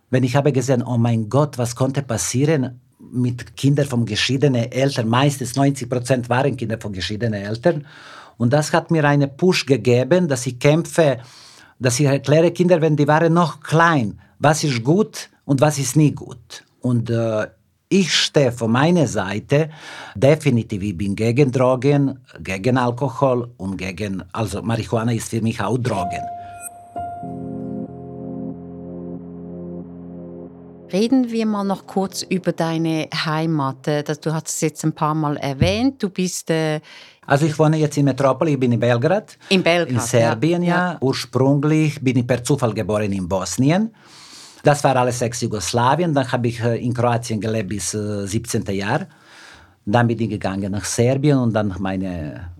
wenn 0.09 0.23
ich 0.23 0.37
habe 0.37 0.53
gesehen, 0.53 0.81
oh 0.81 0.97
mein 0.97 1.27
Gott, 1.27 1.57
was 1.57 1.75
konnte 1.75 2.01
passieren 2.01 2.79
mit 3.11 3.57
Kindern 3.57 3.87
von 3.87 4.05
geschiedenen 4.05 4.71
Eltern. 4.71 5.09
Meistens 5.09 5.57
90 5.57 5.89
Prozent 5.89 6.29
waren 6.29 6.55
Kinder 6.55 6.77
von 6.79 6.93
geschiedenen 6.93 7.41
Eltern. 7.43 7.85
Und 8.37 8.53
das 8.53 8.71
hat 8.71 8.89
mir 8.89 9.03
einen 9.03 9.35
Push 9.35 9.65
gegeben, 9.65 10.29
dass 10.29 10.47
ich 10.47 10.59
kämpfe, 10.59 11.17
dass 11.79 11.99
ich 11.99 12.05
erkläre 12.05 12.51
Kinder, 12.51 12.81
wenn 12.81 12.95
die 12.95 13.07
waren 13.07 13.33
noch 13.33 13.61
klein, 13.61 14.19
was 14.39 14.63
ist 14.63 14.83
gut 14.83 15.29
und 15.45 15.61
was 15.61 15.79
ist 15.79 15.95
nicht 15.95 16.15
gut. 16.15 16.63
Und 16.81 17.09
äh, 17.09 17.47
ich 17.89 18.13
stehe 18.13 18.51
von 18.51 18.71
meiner 18.71 19.07
Seite 19.07 19.69
definitiv, 20.15 20.83
ich 20.83 20.97
bin 20.97 21.15
gegen 21.15 21.51
Drogen, 21.51 22.19
gegen 22.39 22.77
Alkohol 22.77 23.49
und 23.57 23.77
gegen, 23.77 24.23
also 24.31 24.61
Marihuana 24.61 25.13
ist 25.13 25.29
für 25.29 25.41
mich 25.41 25.59
auch 25.59 25.77
Drogen. 25.77 26.21
Reden 30.91 31.29
wir 31.29 31.45
mal 31.45 31.63
noch 31.63 31.85
kurz 31.85 32.23
über 32.23 32.51
deine 32.51 33.07
Heimat. 33.25 33.87
Äh, 33.87 34.03
Du 34.21 34.33
hast 34.33 34.47
es 34.47 34.61
jetzt 34.61 34.83
ein 34.83 34.93
paar 34.93 35.13
Mal 35.13 35.37
erwähnt. 35.37 36.01
Du 36.01 36.09
bist 36.09 36.49
äh, 36.49 36.79
Also 37.27 37.45
ich 37.45 37.57
wohne 37.59 37.77
jetzt 37.77 37.97
in 37.97 38.05
Metropol, 38.05 38.49
ich 38.49 38.59
bin 38.59 38.71
in 38.71 38.79
Belgrad. 38.79 39.37
in 39.49 39.61
Belgrad. 39.61 39.89
In 39.91 39.99
Serbien, 39.99 40.63
ja. 40.63 40.97
Ursprünglich 40.99 42.01
bin 42.01 42.17
ich 42.17 42.25
per 42.27 42.43
Zufall 42.43 42.73
geboren 42.73 43.11
in 43.11 43.27
Bosnien. 43.27 43.93
Das 44.63 44.83
war 44.83 44.95
alles 44.95 45.21
Ex-Jugoslawien. 45.21 46.13
Dann 46.13 46.31
habe 46.31 46.47
ich 46.47 46.59
äh, 46.61 46.83
in 46.83 46.93
Kroatien 46.93 47.39
gelebt 47.39 47.69
bis 47.69 47.93
äh, 47.93 48.25
17. 48.25 48.65
Jahr. 48.75 49.07
Dann 49.85 50.07
bin 50.07 50.19
ich 50.19 50.29
gegangen 50.29 50.71
nach 50.71 50.85
Serbien 50.85 51.37
und 51.37 51.53
dann 51.53 51.73
mein 51.79 52.01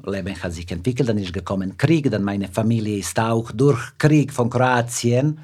Leben 0.05 0.43
hat 0.43 0.53
sich 0.53 0.71
entwickelt. 0.71 1.09
Dann 1.09 1.17
ist 1.17 1.33
gekommen 1.33 1.77
Krieg. 1.77 2.09
Dann 2.09 2.23
meine 2.23 2.47
Familie 2.47 2.97
ist 2.99 3.19
auch 3.19 3.51
durch 3.51 3.79
Krieg 3.97 4.31
von 4.31 4.49
Kroatien 4.49 5.39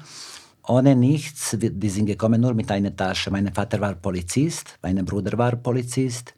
ohne 0.68 0.94
nichts. 0.96 1.56
Die 1.58 1.88
sind 1.88 2.06
gekommen 2.06 2.40
nur 2.40 2.54
mit 2.54 2.70
einer 2.70 2.94
Tasche. 2.94 3.30
Mein 3.30 3.52
Vater 3.52 3.80
war 3.80 3.94
Polizist, 3.94 4.78
mein 4.82 5.04
Bruder 5.04 5.36
war 5.38 5.56
Polizist. 5.56 6.34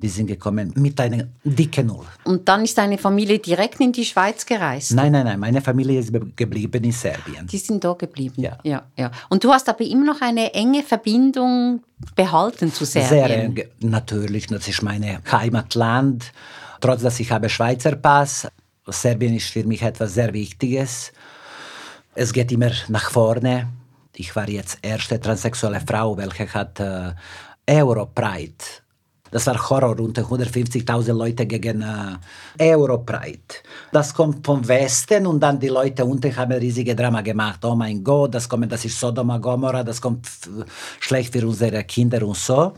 Die 0.00 0.08
sind 0.08 0.28
gekommen 0.28 0.72
mit 0.76 1.00
einer 1.00 1.26
dicken 1.42 1.88
Null. 1.88 2.06
Und 2.22 2.48
dann 2.48 2.62
ist 2.62 2.78
deine 2.78 2.98
Familie 2.98 3.40
direkt 3.40 3.80
in 3.80 3.90
die 3.90 4.04
Schweiz 4.04 4.46
gereist. 4.46 4.94
Nein, 4.94 5.10
nein, 5.10 5.24
nein. 5.24 5.40
Meine 5.40 5.60
Familie 5.60 5.98
ist 5.98 6.12
be- 6.12 6.24
geblieben 6.36 6.84
in 6.84 6.92
Serbien. 6.92 7.48
Die 7.48 7.58
sind 7.58 7.82
da 7.82 7.94
geblieben. 7.94 8.40
Ja. 8.40 8.58
ja, 8.62 8.86
ja. 8.96 9.10
Und 9.28 9.42
du 9.42 9.50
hast 9.50 9.68
aber 9.68 9.80
immer 9.84 10.04
noch 10.04 10.20
eine 10.20 10.54
enge 10.54 10.84
Verbindung 10.84 11.82
behalten 12.14 12.72
zu 12.72 12.84
Serbien. 12.84 13.08
Sehr 13.08 13.44
eng. 13.44 13.60
Natürlich, 13.80 14.46
das 14.46 14.68
ist 14.68 14.82
mein 14.82 15.18
Heimatland. 15.32 16.32
Trotz 16.80 17.02
dass 17.02 17.18
ich 17.18 17.32
habe 17.32 17.48
Schweizer 17.48 17.96
Pass. 17.96 18.46
Serbien 18.86 19.34
ist 19.34 19.48
für 19.50 19.64
mich 19.64 19.82
etwas 19.82 20.14
sehr 20.14 20.32
Wichtiges. 20.32 21.12
Es 22.20 22.32
geht 22.32 22.50
immer 22.50 22.72
nach 22.88 23.12
vorne. 23.12 23.68
Ich 24.16 24.34
war 24.34 24.48
jetzt 24.48 24.78
erste 24.82 25.20
transsexuelle 25.20 25.80
Frau, 25.80 26.16
welche 26.16 26.52
hat 26.52 26.80
äh, 26.80 27.12
Europride. 27.70 28.64
Das 29.30 29.46
war 29.46 29.70
Horror, 29.70 30.00
unter 30.00 30.22
150.000 30.22 31.12
Leute 31.12 31.46
gegen 31.46 31.80
äh, 31.80 32.74
Europride. 32.74 33.62
Das 33.92 34.12
kommt 34.12 34.44
vom 34.44 34.66
Westen 34.66 35.28
und 35.28 35.38
dann 35.38 35.60
die 35.60 35.68
Leute 35.68 36.04
unten 36.04 36.36
haben 36.36 36.58
riesige 36.58 36.96
Drama 36.96 37.20
gemacht. 37.20 37.64
Oh 37.64 37.76
mein 37.76 38.02
Gott, 38.02 38.34
das, 38.34 38.48
kommt, 38.48 38.72
das 38.72 38.84
ist 38.84 38.98
Sodoma 38.98 39.38
Gomorra, 39.38 39.84
das 39.84 40.00
kommt 40.00 40.26
schlecht 40.98 41.32
für 41.32 41.46
unsere 41.46 41.84
Kinder 41.84 42.26
und 42.26 42.36
so. 42.36 42.72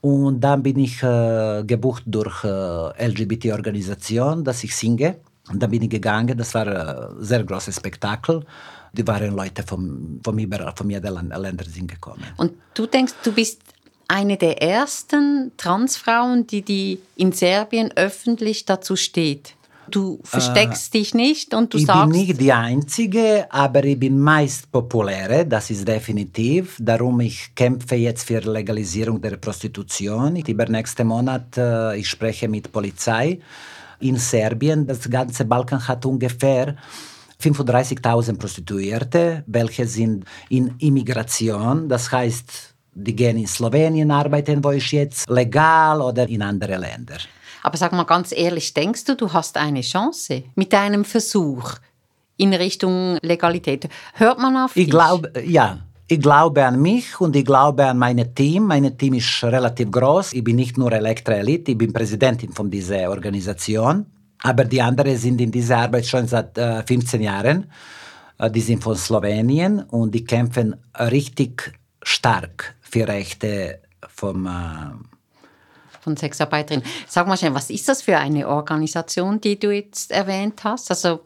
Und 0.00 0.40
dann 0.40 0.64
bin 0.64 0.80
ich 0.80 1.00
äh, 1.04 1.62
gebucht 1.64 2.02
durch 2.06 2.42
äh, 2.42 3.06
LGBT-Organisation, 3.06 4.42
dass 4.42 4.64
ich 4.64 4.74
singe. 4.74 5.20
Und 5.50 5.62
dann 5.62 5.70
bin 5.70 5.82
ich 5.82 5.90
gegangen, 5.90 6.36
das 6.36 6.54
war 6.54 6.66
ein 6.66 7.24
sehr 7.24 7.44
großes 7.44 7.76
Spektakel. 7.76 8.44
Die 8.92 9.06
waren 9.06 9.34
Leute 9.34 9.62
vom, 9.62 10.20
vom 10.24 10.38
überall, 10.38 10.72
von 10.74 10.88
Land, 10.90 11.36
Länder 11.36 11.64
sind 11.64 11.88
gekommen. 11.88 12.24
Und 12.36 12.52
du 12.74 12.86
denkst, 12.86 13.14
du 13.22 13.32
bist 13.32 13.60
eine 14.08 14.36
der 14.36 14.62
ersten 14.62 15.52
Transfrauen, 15.56 16.46
die, 16.46 16.62
die 16.62 17.00
in 17.16 17.32
Serbien 17.32 17.92
öffentlich 17.96 18.64
dazu 18.64 18.96
steht. 18.96 19.54
Du 19.88 20.18
versteckst 20.24 20.94
dich 20.94 21.14
nicht 21.14 21.54
und 21.54 21.72
du 21.72 21.78
ich 21.78 21.86
sagst, 21.86 22.10
bin 22.10 22.20
nicht 22.20 22.40
die 22.40 22.52
Einzige, 22.52 23.46
aber 23.50 23.84
ich 23.84 23.98
bin 23.98 24.18
meist 24.18 24.70
populäre, 24.72 25.46
das 25.46 25.70
ist 25.70 25.86
definitiv. 25.86 26.76
Darum 26.80 27.20
ich 27.20 27.54
kämpfe 27.54 27.94
jetzt 27.94 28.24
für 28.26 28.40
Legalisierung 28.40 29.20
der 29.20 29.36
Prostitution. 29.36 30.36
Über 30.36 30.66
nächsten 30.66 31.06
Monat 31.06 31.56
äh, 31.56 31.96
ich 31.98 32.08
spreche 32.08 32.48
mit 32.48 32.72
Polizei 32.72 33.38
in 34.00 34.16
Serbien. 34.16 34.86
Das 34.86 35.08
ganze 35.08 35.44
Balkan 35.44 35.86
hat 35.86 36.04
ungefähr 36.06 36.76
35.000 37.42 38.38
Prostituierte, 38.38 39.44
welche 39.46 39.86
sind 39.86 40.24
in 40.48 40.74
Immigration. 40.78 41.88
Das 41.88 42.10
heißt, 42.10 42.74
die 42.94 43.14
gehen 43.14 43.36
in 43.36 43.46
Slowenien 43.46 44.10
arbeiten, 44.10 44.64
wo 44.64 44.70
ich 44.70 44.90
jetzt 44.92 45.28
legal 45.28 46.00
oder 46.00 46.28
in 46.28 46.42
andere 46.42 46.76
Länder. 46.78 47.18
aber 47.62 47.76
sag 47.76 47.92
mal 47.92 48.04
ganz 48.04 48.32
ehrlich, 48.32 48.72
denkst 48.72 49.04
du, 49.04 49.16
du 49.16 49.32
hast 49.32 49.56
eine 49.56 49.82
Chance 49.82 50.44
mit 50.54 50.72
deinem 50.72 51.04
Versuch 51.04 51.74
in 52.36 52.54
Richtung 52.54 53.18
Legalität? 53.22 53.88
Hört 54.14 54.38
man 54.38 54.56
auf 54.56 54.76
Ich 54.76 54.88
glaube, 54.88 55.32
ja. 55.44 55.78
Ich 56.08 56.20
glaube 56.20 56.64
an 56.64 56.80
mich 56.80 57.20
und 57.20 57.34
ich 57.34 57.44
glaube 57.44 57.84
an 57.84 57.98
mein 57.98 58.32
Team. 58.32 58.66
Mein 58.66 58.96
Team 58.96 59.14
ist 59.14 59.42
relativ 59.42 59.90
groß. 59.90 60.34
Ich 60.34 60.44
bin 60.44 60.54
nicht 60.54 60.78
nur 60.78 60.92
Elektra 60.92 61.34
Elite, 61.34 61.72
ich 61.72 61.78
bin 61.78 61.92
Präsidentin 61.92 62.52
von 62.52 62.70
dieser 62.70 63.10
Organisation. 63.10 64.06
Aber 64.42 64.64
die 64.64 64.80
anderen 64.80 65.16
sind 65.16 65.40
in 65.40 65.50
dieser 65.50 65.78
Arbeit 65.78 66.06
schon 66.06 66.28
seit 66.28 66.56
äh, 66.58 66.84
15 66.84 67.20
Jahren. 67.22 67.70
Äh, 68.38 68.50
die 68.52 68.60
sind 68.60 68.84
von 68.84 68.94
Slowenien 68.94 69.80
und 69.80 70.14
die 70.14 70.24
kämpfen 70.24 70.76
richtig 70.96 71.74
stark 72.02 72.76
für 72.80 73.08
Rechte 73.08 73.80
vom... 74.08 74.46
Äh, 74.46 75.16
von 76.02 76.16
Sexarbeiterinnen. 76.16 76.86
Sag 77.08 77.26
mal 77.26 77.36
schnell, 77.36 77.54
was 77.54 77.68
ist 77.68 77.88
das 77.88 78.02
für 78.02 78.16
eine 78.16 78.46
Organisation, 78.46 79.40
die 79.40 79.58
du 79.58 79.72
jetzt 79.72 80.12
erwähnt 80.12 80.62
hast? 80.62 80.88
Also, 80.88 81.22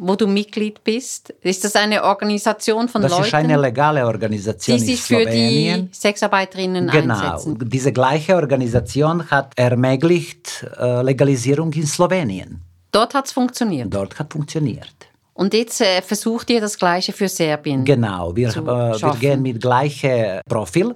wo 0.00 0.16
du 0.16 0.26
Mitglied 0.26 0.82
bist? 0.84 1.30
Ist 1.42 1.64
das 1.64 1.76
eine 1.76 2.02
Organisation 2.04 2.88
von 2.88 3.02
das 3.02 3.10
Leuten, 3.12 3.24
ist 3.24 3.34
eine 3.34 3.56
legale 3.56 4.06
Organisation 4.06 4.78
die 4.78 4.84
sich 4.84 5.02
für 5.02 5.26
die 5.26 5.88
Sexarbeiterinnen 5.92 6.88
Genau. 6.88 7.14
einsetzen? 7.14 7.58
Diese 7.68 7.92
gleiche 7.92 8.36
Organisation 8.36 9.30
hat 9.30 9.52
ermöglicht 9.56 10.66
äh, 10.78 11.02
Legalisierung 11.02 11.72
in 11.74 11.86
Slowenien. 11.86 12.62
Dort 12.90 13.14
hat 13.14 13.26
es 13.26 13.32
funktioniert? 13.32 13.92
Dort 13.92 14.18
hat 14.18 14.32
funktioniert. 14.32 14.88
Und 15.34 15.54
jetzt 15.54 15.80
äh, 15.80 16.02
versucht 16.02 16.50
ihr 16.50 16.60
das 16.60 16.78
Gleiche 16.78 17.12
für 17.12 17.28
Serbien? 17.28 17.84
Genau, 17.84 18.34
wir, 18.36 18.48
äh, 18.50 18.54
wir 18.54 19.16
gehen 19.18 19.42
mit 19.42 19.60
gleichem 19.60 20.40
Profil. 20.48 20.94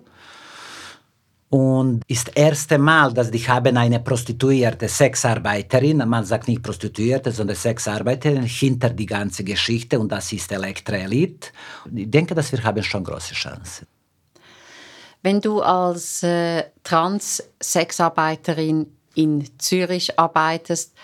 Und 1.49 2.03
ist 2.09 2.29
das 2.29 2.35
erste 2.35 2.77
Mal, 2.77 3.15
dass 3.15 3.31
ich 3.31 3.49
habe 3.49 3.75
eine 3.77 4.01
prostituierte 4.01 4.89
Sexarbeiterin, 4.89 5.99
man 6.09 6.25
sagt 6.25 6.49
nicht 6.49 6.63
Prostituierte, 6.63 7.31
sondern 7.31 7.55
Sexarbeiterin, 7.55 8.43
hinter 8.43 8.91
die 8.91 9.07
ganze 9.07 9.45
Geschichte 9.45 10.01
und 10.01 10.11
das 10.11 10.33
ist 10.33 10.51
Elektra 10.51 10.97
Elite. 10.97 11.51
Ich 11.95 12.11
denke, 12.11 12.35
dass 12.35 12.51
wir 12.51 12.65
haben 12.65 12.83
schon 12.83 13.05
große 13.05 13.35
Chancen. 13.35 13.87
Wenn 15.23 15.41
du 15.41 15.61
als 15.61 16.25
äh, 16.25 16.65
Trans-Sexarbeiterin 16.83 18.87
in 19.15 19.49
Zürich 19.59 20.19
arbeitest 20.19 20.95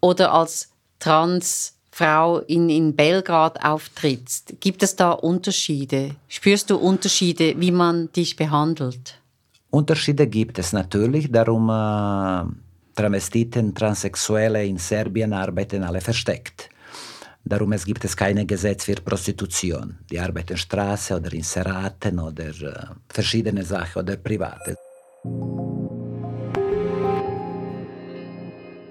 oder 0.00 0.32
als 0.32 0.70
Transfrau 0.98 2.38
in, 2.40 2.70
in 2.70 2.96
Belgrad 2.96 3.62
auftrittst, 3.64 4.54
gibt 4.60 4.82
es 4.82 4.96
da 4.96 5.12
Unterschiede? 5.12 6.16
Spürst 6.28 6.70
du 6.70 6.76
Unterschiede, 6.76 7.54
wie 7.58 7.70
man 7.70 8.10
dich 8.12 8.36
behandelt? 8.36 9.18
Unterschiede 9.74 10.28
gibt 10.28 10.60
es 10.60 10.72
natürlich, 10.72 11.32
darum 11.32 11.68
äh, 11.68 12.44
Travestiten, 12.94 13.74
Transsexuelle 13.74 14.64
in 14.64 14.78
Serbien 14.78 15.32
arbeiten 15.32 15.82
alle 15.82 16.00
versteckt. 16.00 16.68
Darum 17.44 17.72
es 17.72 17.84
gibt 17.84 18.04
es 18.04 18.16
kein 18.16 18.46
Gesetz 18.46 18.84
für 18.84 18.94
Prostitution. 18.94 19.98
Die 20.08 20.20
arbeiten 20.20 20.56
Straße 20.56 21.16
oder 21.16 21.32
in 21.32 21.42
Seraten 21.42 22.20
oder 22.20 22.50
äh, 22.50 22.86
verschiedene 23.08 23.64
Sachen 23.64 24.02
oder 24.02 24.16
private. 24.16 24.76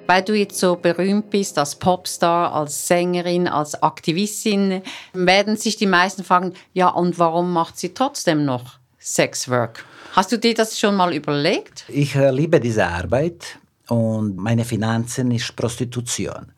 Weil 0.05 0.23
du 0.23 0.33
jetzt 0.33 0.59
so 0.59 0.75
berühmt 0.75 1.29
bist 1.29 1.57
als 1.57 1.75
Popstar, 1.75 2.53
als 2.53 2.89
Sängerin, 2.89 3.47
als 3.47 3.81
Aktivistin, 3.81 4.81
werden 5.13 5.55
sich 5.55 5.77
die 5.77 5.87
meisten 5.87 6.25
fragen, 6.25 6.51
ja, 6.73 6.89
und 6.89 7.17
warum 7.19 7.53
macht 7.53 7.77
sie 7.79 7.93
trotzdem 7.93 8.43
noch 8.43 8.82
Sexwork? 9.03 9.83
Hast 10.13 10.31
du 10.31 10.37
dir 10.37 10.53
das 10.53 10.79
schon 10.79 10.95
mal 10.95 11.13
überlegt? 11.13 11.83
Ich 11.89 12.15
äh, 12.15 12.31
liebe 12.31 12.59
diese 12.59 12.87
Arbeit 12.87 13.59
und 13.89 14.37
meine 14.37 14.63
Finanzen 14.63 15.31
ist 15.31 15.55
Prostitution. 15.55 16.53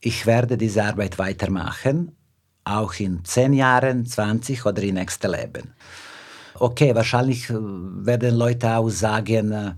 Ich 0.00 0.26
werde 0.26 0.56
diese 0.56 0.82
Arbeit 0.82 1.18
weitermachen, 1.18 2.16
auch 2.64 2.94
in 2.94 3.24
10 3.24 3.52
Jahren, 3.52 4.04
20 4.04 4.66
oder 4.66 4.82
im 4.82 4.94
nächsten 4.94 5.30
Leben. 5.30 5.74
Okay, 6.54 6.94
wahrscheinlich 6.94 7.48
äh, 7.48 7.54
werden 7.54 8.34
Leute 8.34 8.76
auch 8.76 8.88
sagen, 8.88 9.52
äh, 9.52 9.72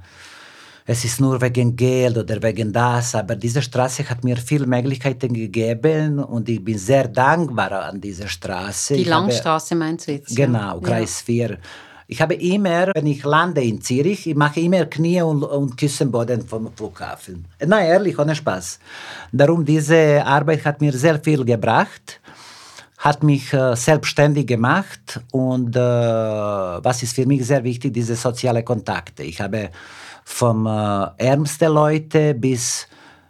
es 0.87 1.05
ist 1.05 1.19
nur 1.19 1.41
wegen 1.41 1.75
Geld 1.75 2.19
oder 2.19 2.43
wegen 2.43 2.71
das, 2.71 3.15
aber 3.15 3.37
diese 3.37 3.63
Straße 3.63 4.09
hat 4.09 4.23
mir 4.23 4.37
viele 4.37 4.67
Möglichkeiten 4.67 5.33
gegeben 5.33 6.19
und 6.19 6.47
ich 6.49 6.63
bin 6.63 6.77
sehr 6.77 7.09
dankbar 7.09 7.73
an 7.85 8.01
dieser 8.01 8.29
Straße. 8.29 8.95
Die 8.95 9.05
Langstraße 9.05 9.75
meinst 9.75 10.09
du 10.09 10.13
jetzt? 10.13 10.37
Genau, 10.37 10.81
Kreis 10.81 11.21
ja. 11.21 11.49
4. 11.49 11.59
Ich 12.07 12.21
habe 12.21 12.35
immer, 12.35 12.89
wenn 12.95 13.07
ich 13.07 13.25
lande 13.25 13.63
in 13.63 13.81
Zürich, 13.81 14.27
ich 14.27 14.37
mache 14.37 14.61
immer 14.61 14.85
Knie 14.85 15.23
und, 15.23 15.43
und 15.43 15.75
Küssenboden 15.79 16.47
vom 16.47 16.71
Flughafen. 16.77 17.47
Nein, 17.65 17.87
ehrlich, 17.87 18.19
ohne 18.19 18.35
Spaß. 18.35 18.79
Darum, 19.33 19.65
diese 19.65 20.23
Arbeit 20.23 20.67
hat 20.67 20.83
mir 20.83 20.93
sehr 20.93 21.19
viel 21.19 21.47
gebracht, 21.47 22.21
hat 22.99 23.23
mich 23.23 23.55
äh, 23.55 23.75
selbstständig 23.75 24.47
gemacht 24.47 25.21
und 25.31 25.75
äh, 25.77 25.81
was 25.81 27.03
ist 27.03 27.15
für 27.15 27.25
mich 27.25 27.47
sehr 27.47 27.65
wichtig, 27.65 27.95
diese 27.95 28.17
sozialen 28.17 28.67
Kontakte. 28.67 29.23
Ich 29.23 29.41
habe 29.41 29.71
vom 30.25 30.67
äh, 30.67 31.07
ärmsten 31.19 31.73
Leute 31.73 32.35
bis 32.35 32.87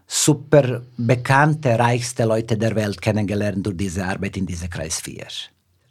super 0.07 0.83
bekannte, 0.97 1.79
reichste 1.79 2.25
Leute 2.25 2.57
der 2.57 2.75
Welt 2.75 3.01
kennengelernt 3.01 3.67
durch 3.67 3.77
diese 3.77 4.05
Arbeit 4.05 4.37
in 4.37 4.47
diesem 4.47 4.71
Kreis 4.71 5.01
4 5.01 5.27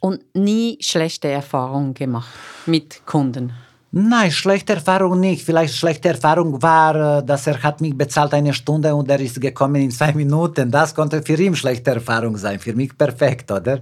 und 0.04 0.22
nie 0.34 0.76
schlechte 0.80 1.28
Erfahrungen 1.28 1.94
gemacht 1.94 2.28
mit 2.66 3.06
Kunden? 3.06 3.54
Nein, 3.90 4.30
schlechte 4.30 4.74
Erfahrung 4.74 5.18
nicht. 5.18 5.46
Vielleicht 5.46 5.74
schlechte 5.74 6.08
Erfahrung 6.08 6.60
war, 6.60 7.20
äh, 7.20 7.24
dass 7.24 7.46
er 7.46 7.62
hat 7.62 7.80
mich 7.80 7.96
bezahlt 7.96 8.34
eine 8.34 8.52
Stunde 8.52 8.94
und 8.94 9.08
er 9.08 9.20
ist 9.20 9.40
gekommen 9.40 9.76
in 9.76 9.90
zwei 9.90 10.12
Minuten. 10.12 10.70
Das 10.70 10.94
konnte 10.94 11.22
für 11.22 11.40
ihn 11.40 11.56
schlechte 11.56 11.92
Erfahrung 11.92 12.36
sein. 12.36 12.58
Für 12.58 12.74
mich 12.74 12.98
perfekt, 12.98 13.50
oder? 13.50 13.80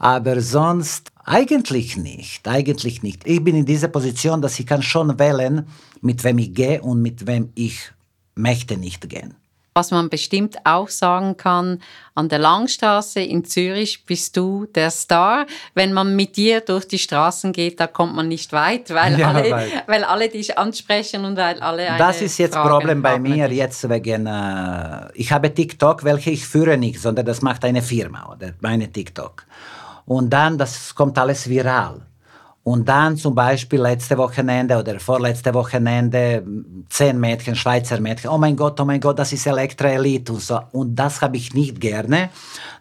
Aber 0.00 0.40
sonst 0.40 1.12
eigentlich 1.26 1.96
nicht. 1.98 2.48
Eigentlich 2.48 3.02
nicht. 3.02 3.26
Ich 3.26 3.44
bin 3.44 3.54
in 3.54 3.66
dieser 3.66 3.88
Position, 3.88 4.40
dass 4.40 4.58
ich 4.58 4.66
kann 4.66 4.82
schon 4.82 5.18
wählen, 5.18 5.66
mit 6.00 6.24
wem 6.24 6.38
ich 6.38 6.54
gehe 6.54 6.80
und 6.80 7.02
mit 7.02 7.26
wem 7.26 7.52
ich 7.54 7.92
möchte 8.34 8.78
nicht 8.78 9.08
gehen. 9.10 9.34
Was 9.74 9.90
man 9.92 10.08
bestimmt 10.08 10.56
auch 10.64 10.88
sagen 10.88 11.36
kann, 11.36 11.80
an 12.14 12.30
der 12.30 12.38
Langstraße 12.38 13.20
in 13.20 13.44
Zürich 13.44 14.04
bist 14.06 14.36
du 14.38 14.66
der 14.74 14.90
Star. 14.90 15.46
Wenn 15.74 15.92
man 15.92 16.16
mit 16.16 16.36
dir 16.36 16.62
durch 16.62 16.88
die 16.88 16.98
Straßen 16.98 17.52
geht, 17.52 17.78
da 17.78 17.86
kommt 17.86 18.16
man 18.16 18.26
nicht 18.26 18.52
weit, 18.52 18.88
weil, 18.90 19.18
ja, 19.18 19.30
alle, 19.32 19.50
weil, 19.50 19.70
weil 19.86 20.04
alle 20.04 20.28
dich 20.30 20.56
ansprechen 20.58 21.26
und 21.26 21.36
weil 21.36 21.60
alle 21.60 21.86
Das 21.98 22.22
ist 22.22 22.38
jetzt 22.38 22.54
Fragen 22.54 22.68
Problem 22.68 23.02
bei 23.02 23.18
mir 23.18 23.48
dich. 23.48 23.58
jetzt 23.58 23.88
wegen, 23.88 24.26
äh, 24.26 25.12
ich 25.12 25.30
habe 25.30 25.52
TikTok, 25.54 26.04
welche 26.04 26.30
ich 26.30 26.46
führe 26.46 26.78
nicht, 26.78 27.00
sondern 27.00 27.26
das 27.26 27.42
macht 27.42 27.64
eine 27.64 27.82
Firma 27.82 28.32
oder 28.32 28.54
meine 28.60 28.90
TikTok. 28.90 29.44
Und 30.10 30.28
dann, 30.30 30.58
das 30.58 30.92
kommt 30.92 31.16
alles 31.18 31.48
viral. 31.48 32.00
Und 32.64 32.88
dann 32.88 33.16
zum 33.16 33.32
Beispiel 33.32 33.80
letzte 33.80 34.18
Wochenende 34.18 34.76
oder 34.76 34.98
vorletzte 34.98 35.54
Wochenende 35.54 36.42
zehn 36.88 37.16
Mädchen, 37.20 37.54
Schweizer 37.54 38.00
Mädchen, 38.00 38.28
oh 38.28 38.36
mein 38.36 38.56
Gott, 38.56 38.80
oh 38.80 38.84
mein 38.84 39.00
Gott, 39.00 39.20
das 39.20 39.32
ist 39.32 39.46
Elektra 39.46 39.86
Elite 39.90 40.32
und 40.32 40.42
so. 40.42 40.58
Und 40.72 40.96
das 40.96 41.22
habe 41.22 41.36
ich 41.36 41.54
nicht 41.54 41.80
gerne. 41.80 42.30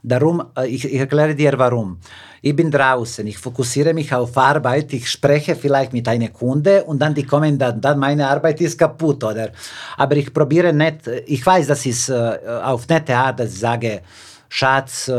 Darum, 0.02 0.44
äh, 0.58 0.68
ich, 0.70 0.86
ich 0.86 1.00
erkläre 1.00 1.36
dir 1.36 1.54
warum. 1.60 2.00
Ich 2.42 2.56
bin 2.56 2.72
draußen, 2.72 3.28
ich 3.28 3.38
fokussiere 3.38 3.94
mich 3.94 4.12
auf 4.12 4.36
Arbeit, 4.36 4.92
ich 4.94 5.08
spreche 5.08 5.56
vielleicht 5.56 5.94
mit 5.94 6.08
einer 6.08 6.30
Kunde 6.30 6.84
und 6.86 6.98
dann 6.98 7.13
die 7.13 7.26
kommen 7.26 7.60
dann, 7.60 7.80
dann 7.80 8.00
meine 8.00 8.28
Arbeit 8.28 8.60
ist 8.60 8.80
kaputt, 8.80 9.24
oder? 9.24 9.50
Aber 9.98 10.15
ich 10.15 10.34
probiere 10.34 10.74
nicht, 10.74 11.06
ich 11.28 11.46
weiß, 11.46 11.68
das 11.68 11.86
ist 11.86 12.10
äh, 12.10 12.39
auf 12.63 12.88
nette 12.88 13.15
Art, 13.15 13.39
dass 13.39 13.54
ich 13.54 13.60
sage, 13.60 14.02
Schatz, 14.50 15.08
äh, 15.08 15.14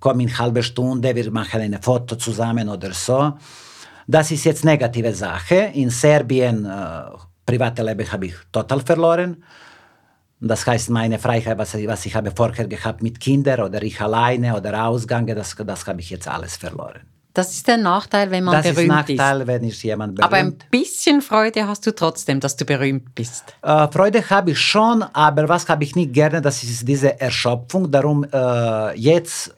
komm 0.00 0.20
in 0.20 0.38
halbe 0.38 0.62
Stunde, 0.62 1.14
wir 1.14 1.30
machen 1.30 1.60
ein 1.60 1.80
Foto 1.80 2.16
zusammen 2.16 2.68
oder 2.68 2.92
so. 2.92 3.34
Das 4.06 4.30
ist 4.30 4.44
jetzt 4.44 4.64
negative 4.64 5.14
Sache. 5.14 5.70
In 5.74 5.90
Serbien, 5.90 6.64
äh, 6.64 7.02
private 7.44 7.82
Leben 7.82 8.10
habe 8.10 8.26
ich 8.26 8.34
total 8.50 8.80
verloren. 8.80 9.44
Das 10.40 10.66
heißt, 10.66 10.88
meine 10.88 11.18
Freiheit, 11.18 11.58
was, 11.58 11.74
was 11.74 12.06
ich 12.06 12.14
habe 12.14 12.30
vorher 12.30 12.66
gehabt 12.66 13.02
mit 13.02 13.20
Kindern 13.20 13.60
oder 13.60 13.82
ich 13.82 14.00
alleine 14.00 14.56
oder 14.56 14.86
Ausgange, 14.86 15.34
das, 15.34 15.54
das 15.54 15.86
habe 15.86 16.00
ich 16.00 16.08
jetzt 16.08 16.26
alles 16.26 16.56
verloren. 16.56 17.09
Das 17.32 17.52
ist 17.52 17.68
der 17.68 17.76
Nachteil, 17.76 18.30
wenn 18.30 18.44
man 18.44 18.54
das 18.54 18.64
berühmt 18.74 18.78
ist. 18.78 18.88
Das 18.88 19.08
ist 19.08 19.16
Nachteil, 19.18 19.46
wenn 19.46 19.64
ich 19.64 19.82
jemand 19.82 20.16
berühmt. 20.16 20.24
Aber 20.24 20.36
ein 20.36 20.56
bisschen 20.70 21.22
Freude 21.22 21.66
hast 21.66 21.86
du 21.86 21.94
trotzdem, 21.94 22.40
dass 22.40 22.56
du 22.56 22.64
berühmt 22.64 23.14
bist. 23.14 23.54
Äh, 23.62 23.88
Freude 23.88 24.28
habe 24.28 24.50
ich 24.50 24.58
schon, 24.58 25.02
aber 25.02 25.48
was 25.48 25.68
habe 25.68 25.84
ich 25.84 25.94
nicht 25.94 26.12
gerne, 26.12 26.42
das 26.42 26.62
ist 26.62 26.86
diese 26.86 27.20
Erschöpfung. 27.20 27.90
Darum 27.90 28.24
äh, 28.24 28.98
jetzt, 28.98 29.54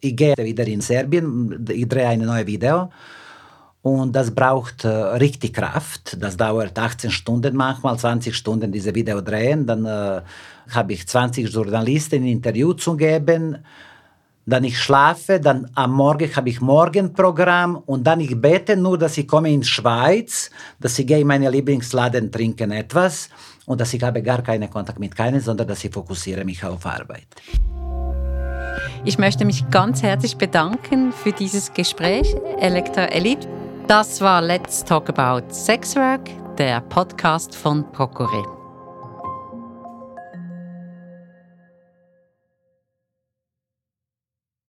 ich 0.00 0.16
gehe 0.16 0.34
wieder 0.38 0.66
in 0.66 0.80
Serbien, 0.80 1.66
ich 1.68 1.86
drehe 1.86 2.08
ein 2.08 2.20
neues 2.20 2.46
Video. 2.46 2.90
Und 3.82 4.14
das 4.14 4.30
braucht 4.34 4.84
äh, 4.84 4.88
richtig 4.88 5.54
Kraft. 5.54 6.16
Das 6.20 6.36
dauert 6.36 6.78
18 6.78 7.10
Stunden 7.10 7.56
manchmal, 7.56 7.98
20 7.98 8.34
Stunden 8.34 8.70
diese 8.72 8.94
Video 8.94 9.20
drehen. 9.22 9.66
Dann 9.66 9.84
äh, 9.86 10.20
habe 10.70 10.92
ich 10.92 11.06
20 11.06 11.48
Journalisten 11.48 12.22
ein 12.22 12.26
Interview 12.26 12.72
zu 12.74 12.96
geben 12.96 13.58
dann 14.50 14.64
ich 14.64 14.78
schlafe, 14.78 15.40
dann 15.40 15.70
am 15.74 15.92
Morgen 15.92 16.34
habe 16.34 16.48
ich 16.48 16.60
Morgenprogramm 16.60 17.76
und 17.86 18.04
dann 18.04 18.20
ich 18.20 18.38
bete 18.40 18.76
nur, 18.76 18.98
dass 18.98 19.16
ich 19.16 19.26
komme 19.26 19.50
in 19.50 19.62
Schweiz, 19.64 20.50
dass 20.78 20.98
ich 20.98 21.06
gehe 21.06 21.20
in 21.20 21.26
meine 21.26 21.50
Lieblingsladen 21.50 22.30
trinken 22.30 22.70
etwas 22.72 23.30
und 23.66 23.80
dass 23.80 23.94
ich 23.94 24.02
habe 24.02 24.22
gar 24.22 24.42
keinen 24.42 24.68
Kontakt 24.68 24.98
mit 24.98 25.16
keinem, 25.16 25.40
sondern 25.40 25.68
dass 25.68 25.84
ich 25.84 25.92
fokussiere 25.92 26.44
mich 26.44 26.64
auf 26.64 26.84
Arbeit. 26.84 27.26
Ich 29.04 29.18
möchte 29.18 29.44
mich 29.44 29.68
ganz 29.70 30.02
herzlich 30.02 30.36
bedanken 30.36 31.12
für 31.12 31.32
dieses 31.32 31.72
Gespräch, 31.72 32.34
Elektra 32.58 33.06
Elite. 33.06 33.48
Das 33.86 34.20
war 34.20 34.42
Let's 34.42 34.84
Talk 34.84 35.08
About 35.08 35.52
Sex 35.52 35.96
Work, 35.96 36.28
der 36.58 36.80
Podcast 36.82 37.54
von 37.56 37.90
Procure. 37.92 38.59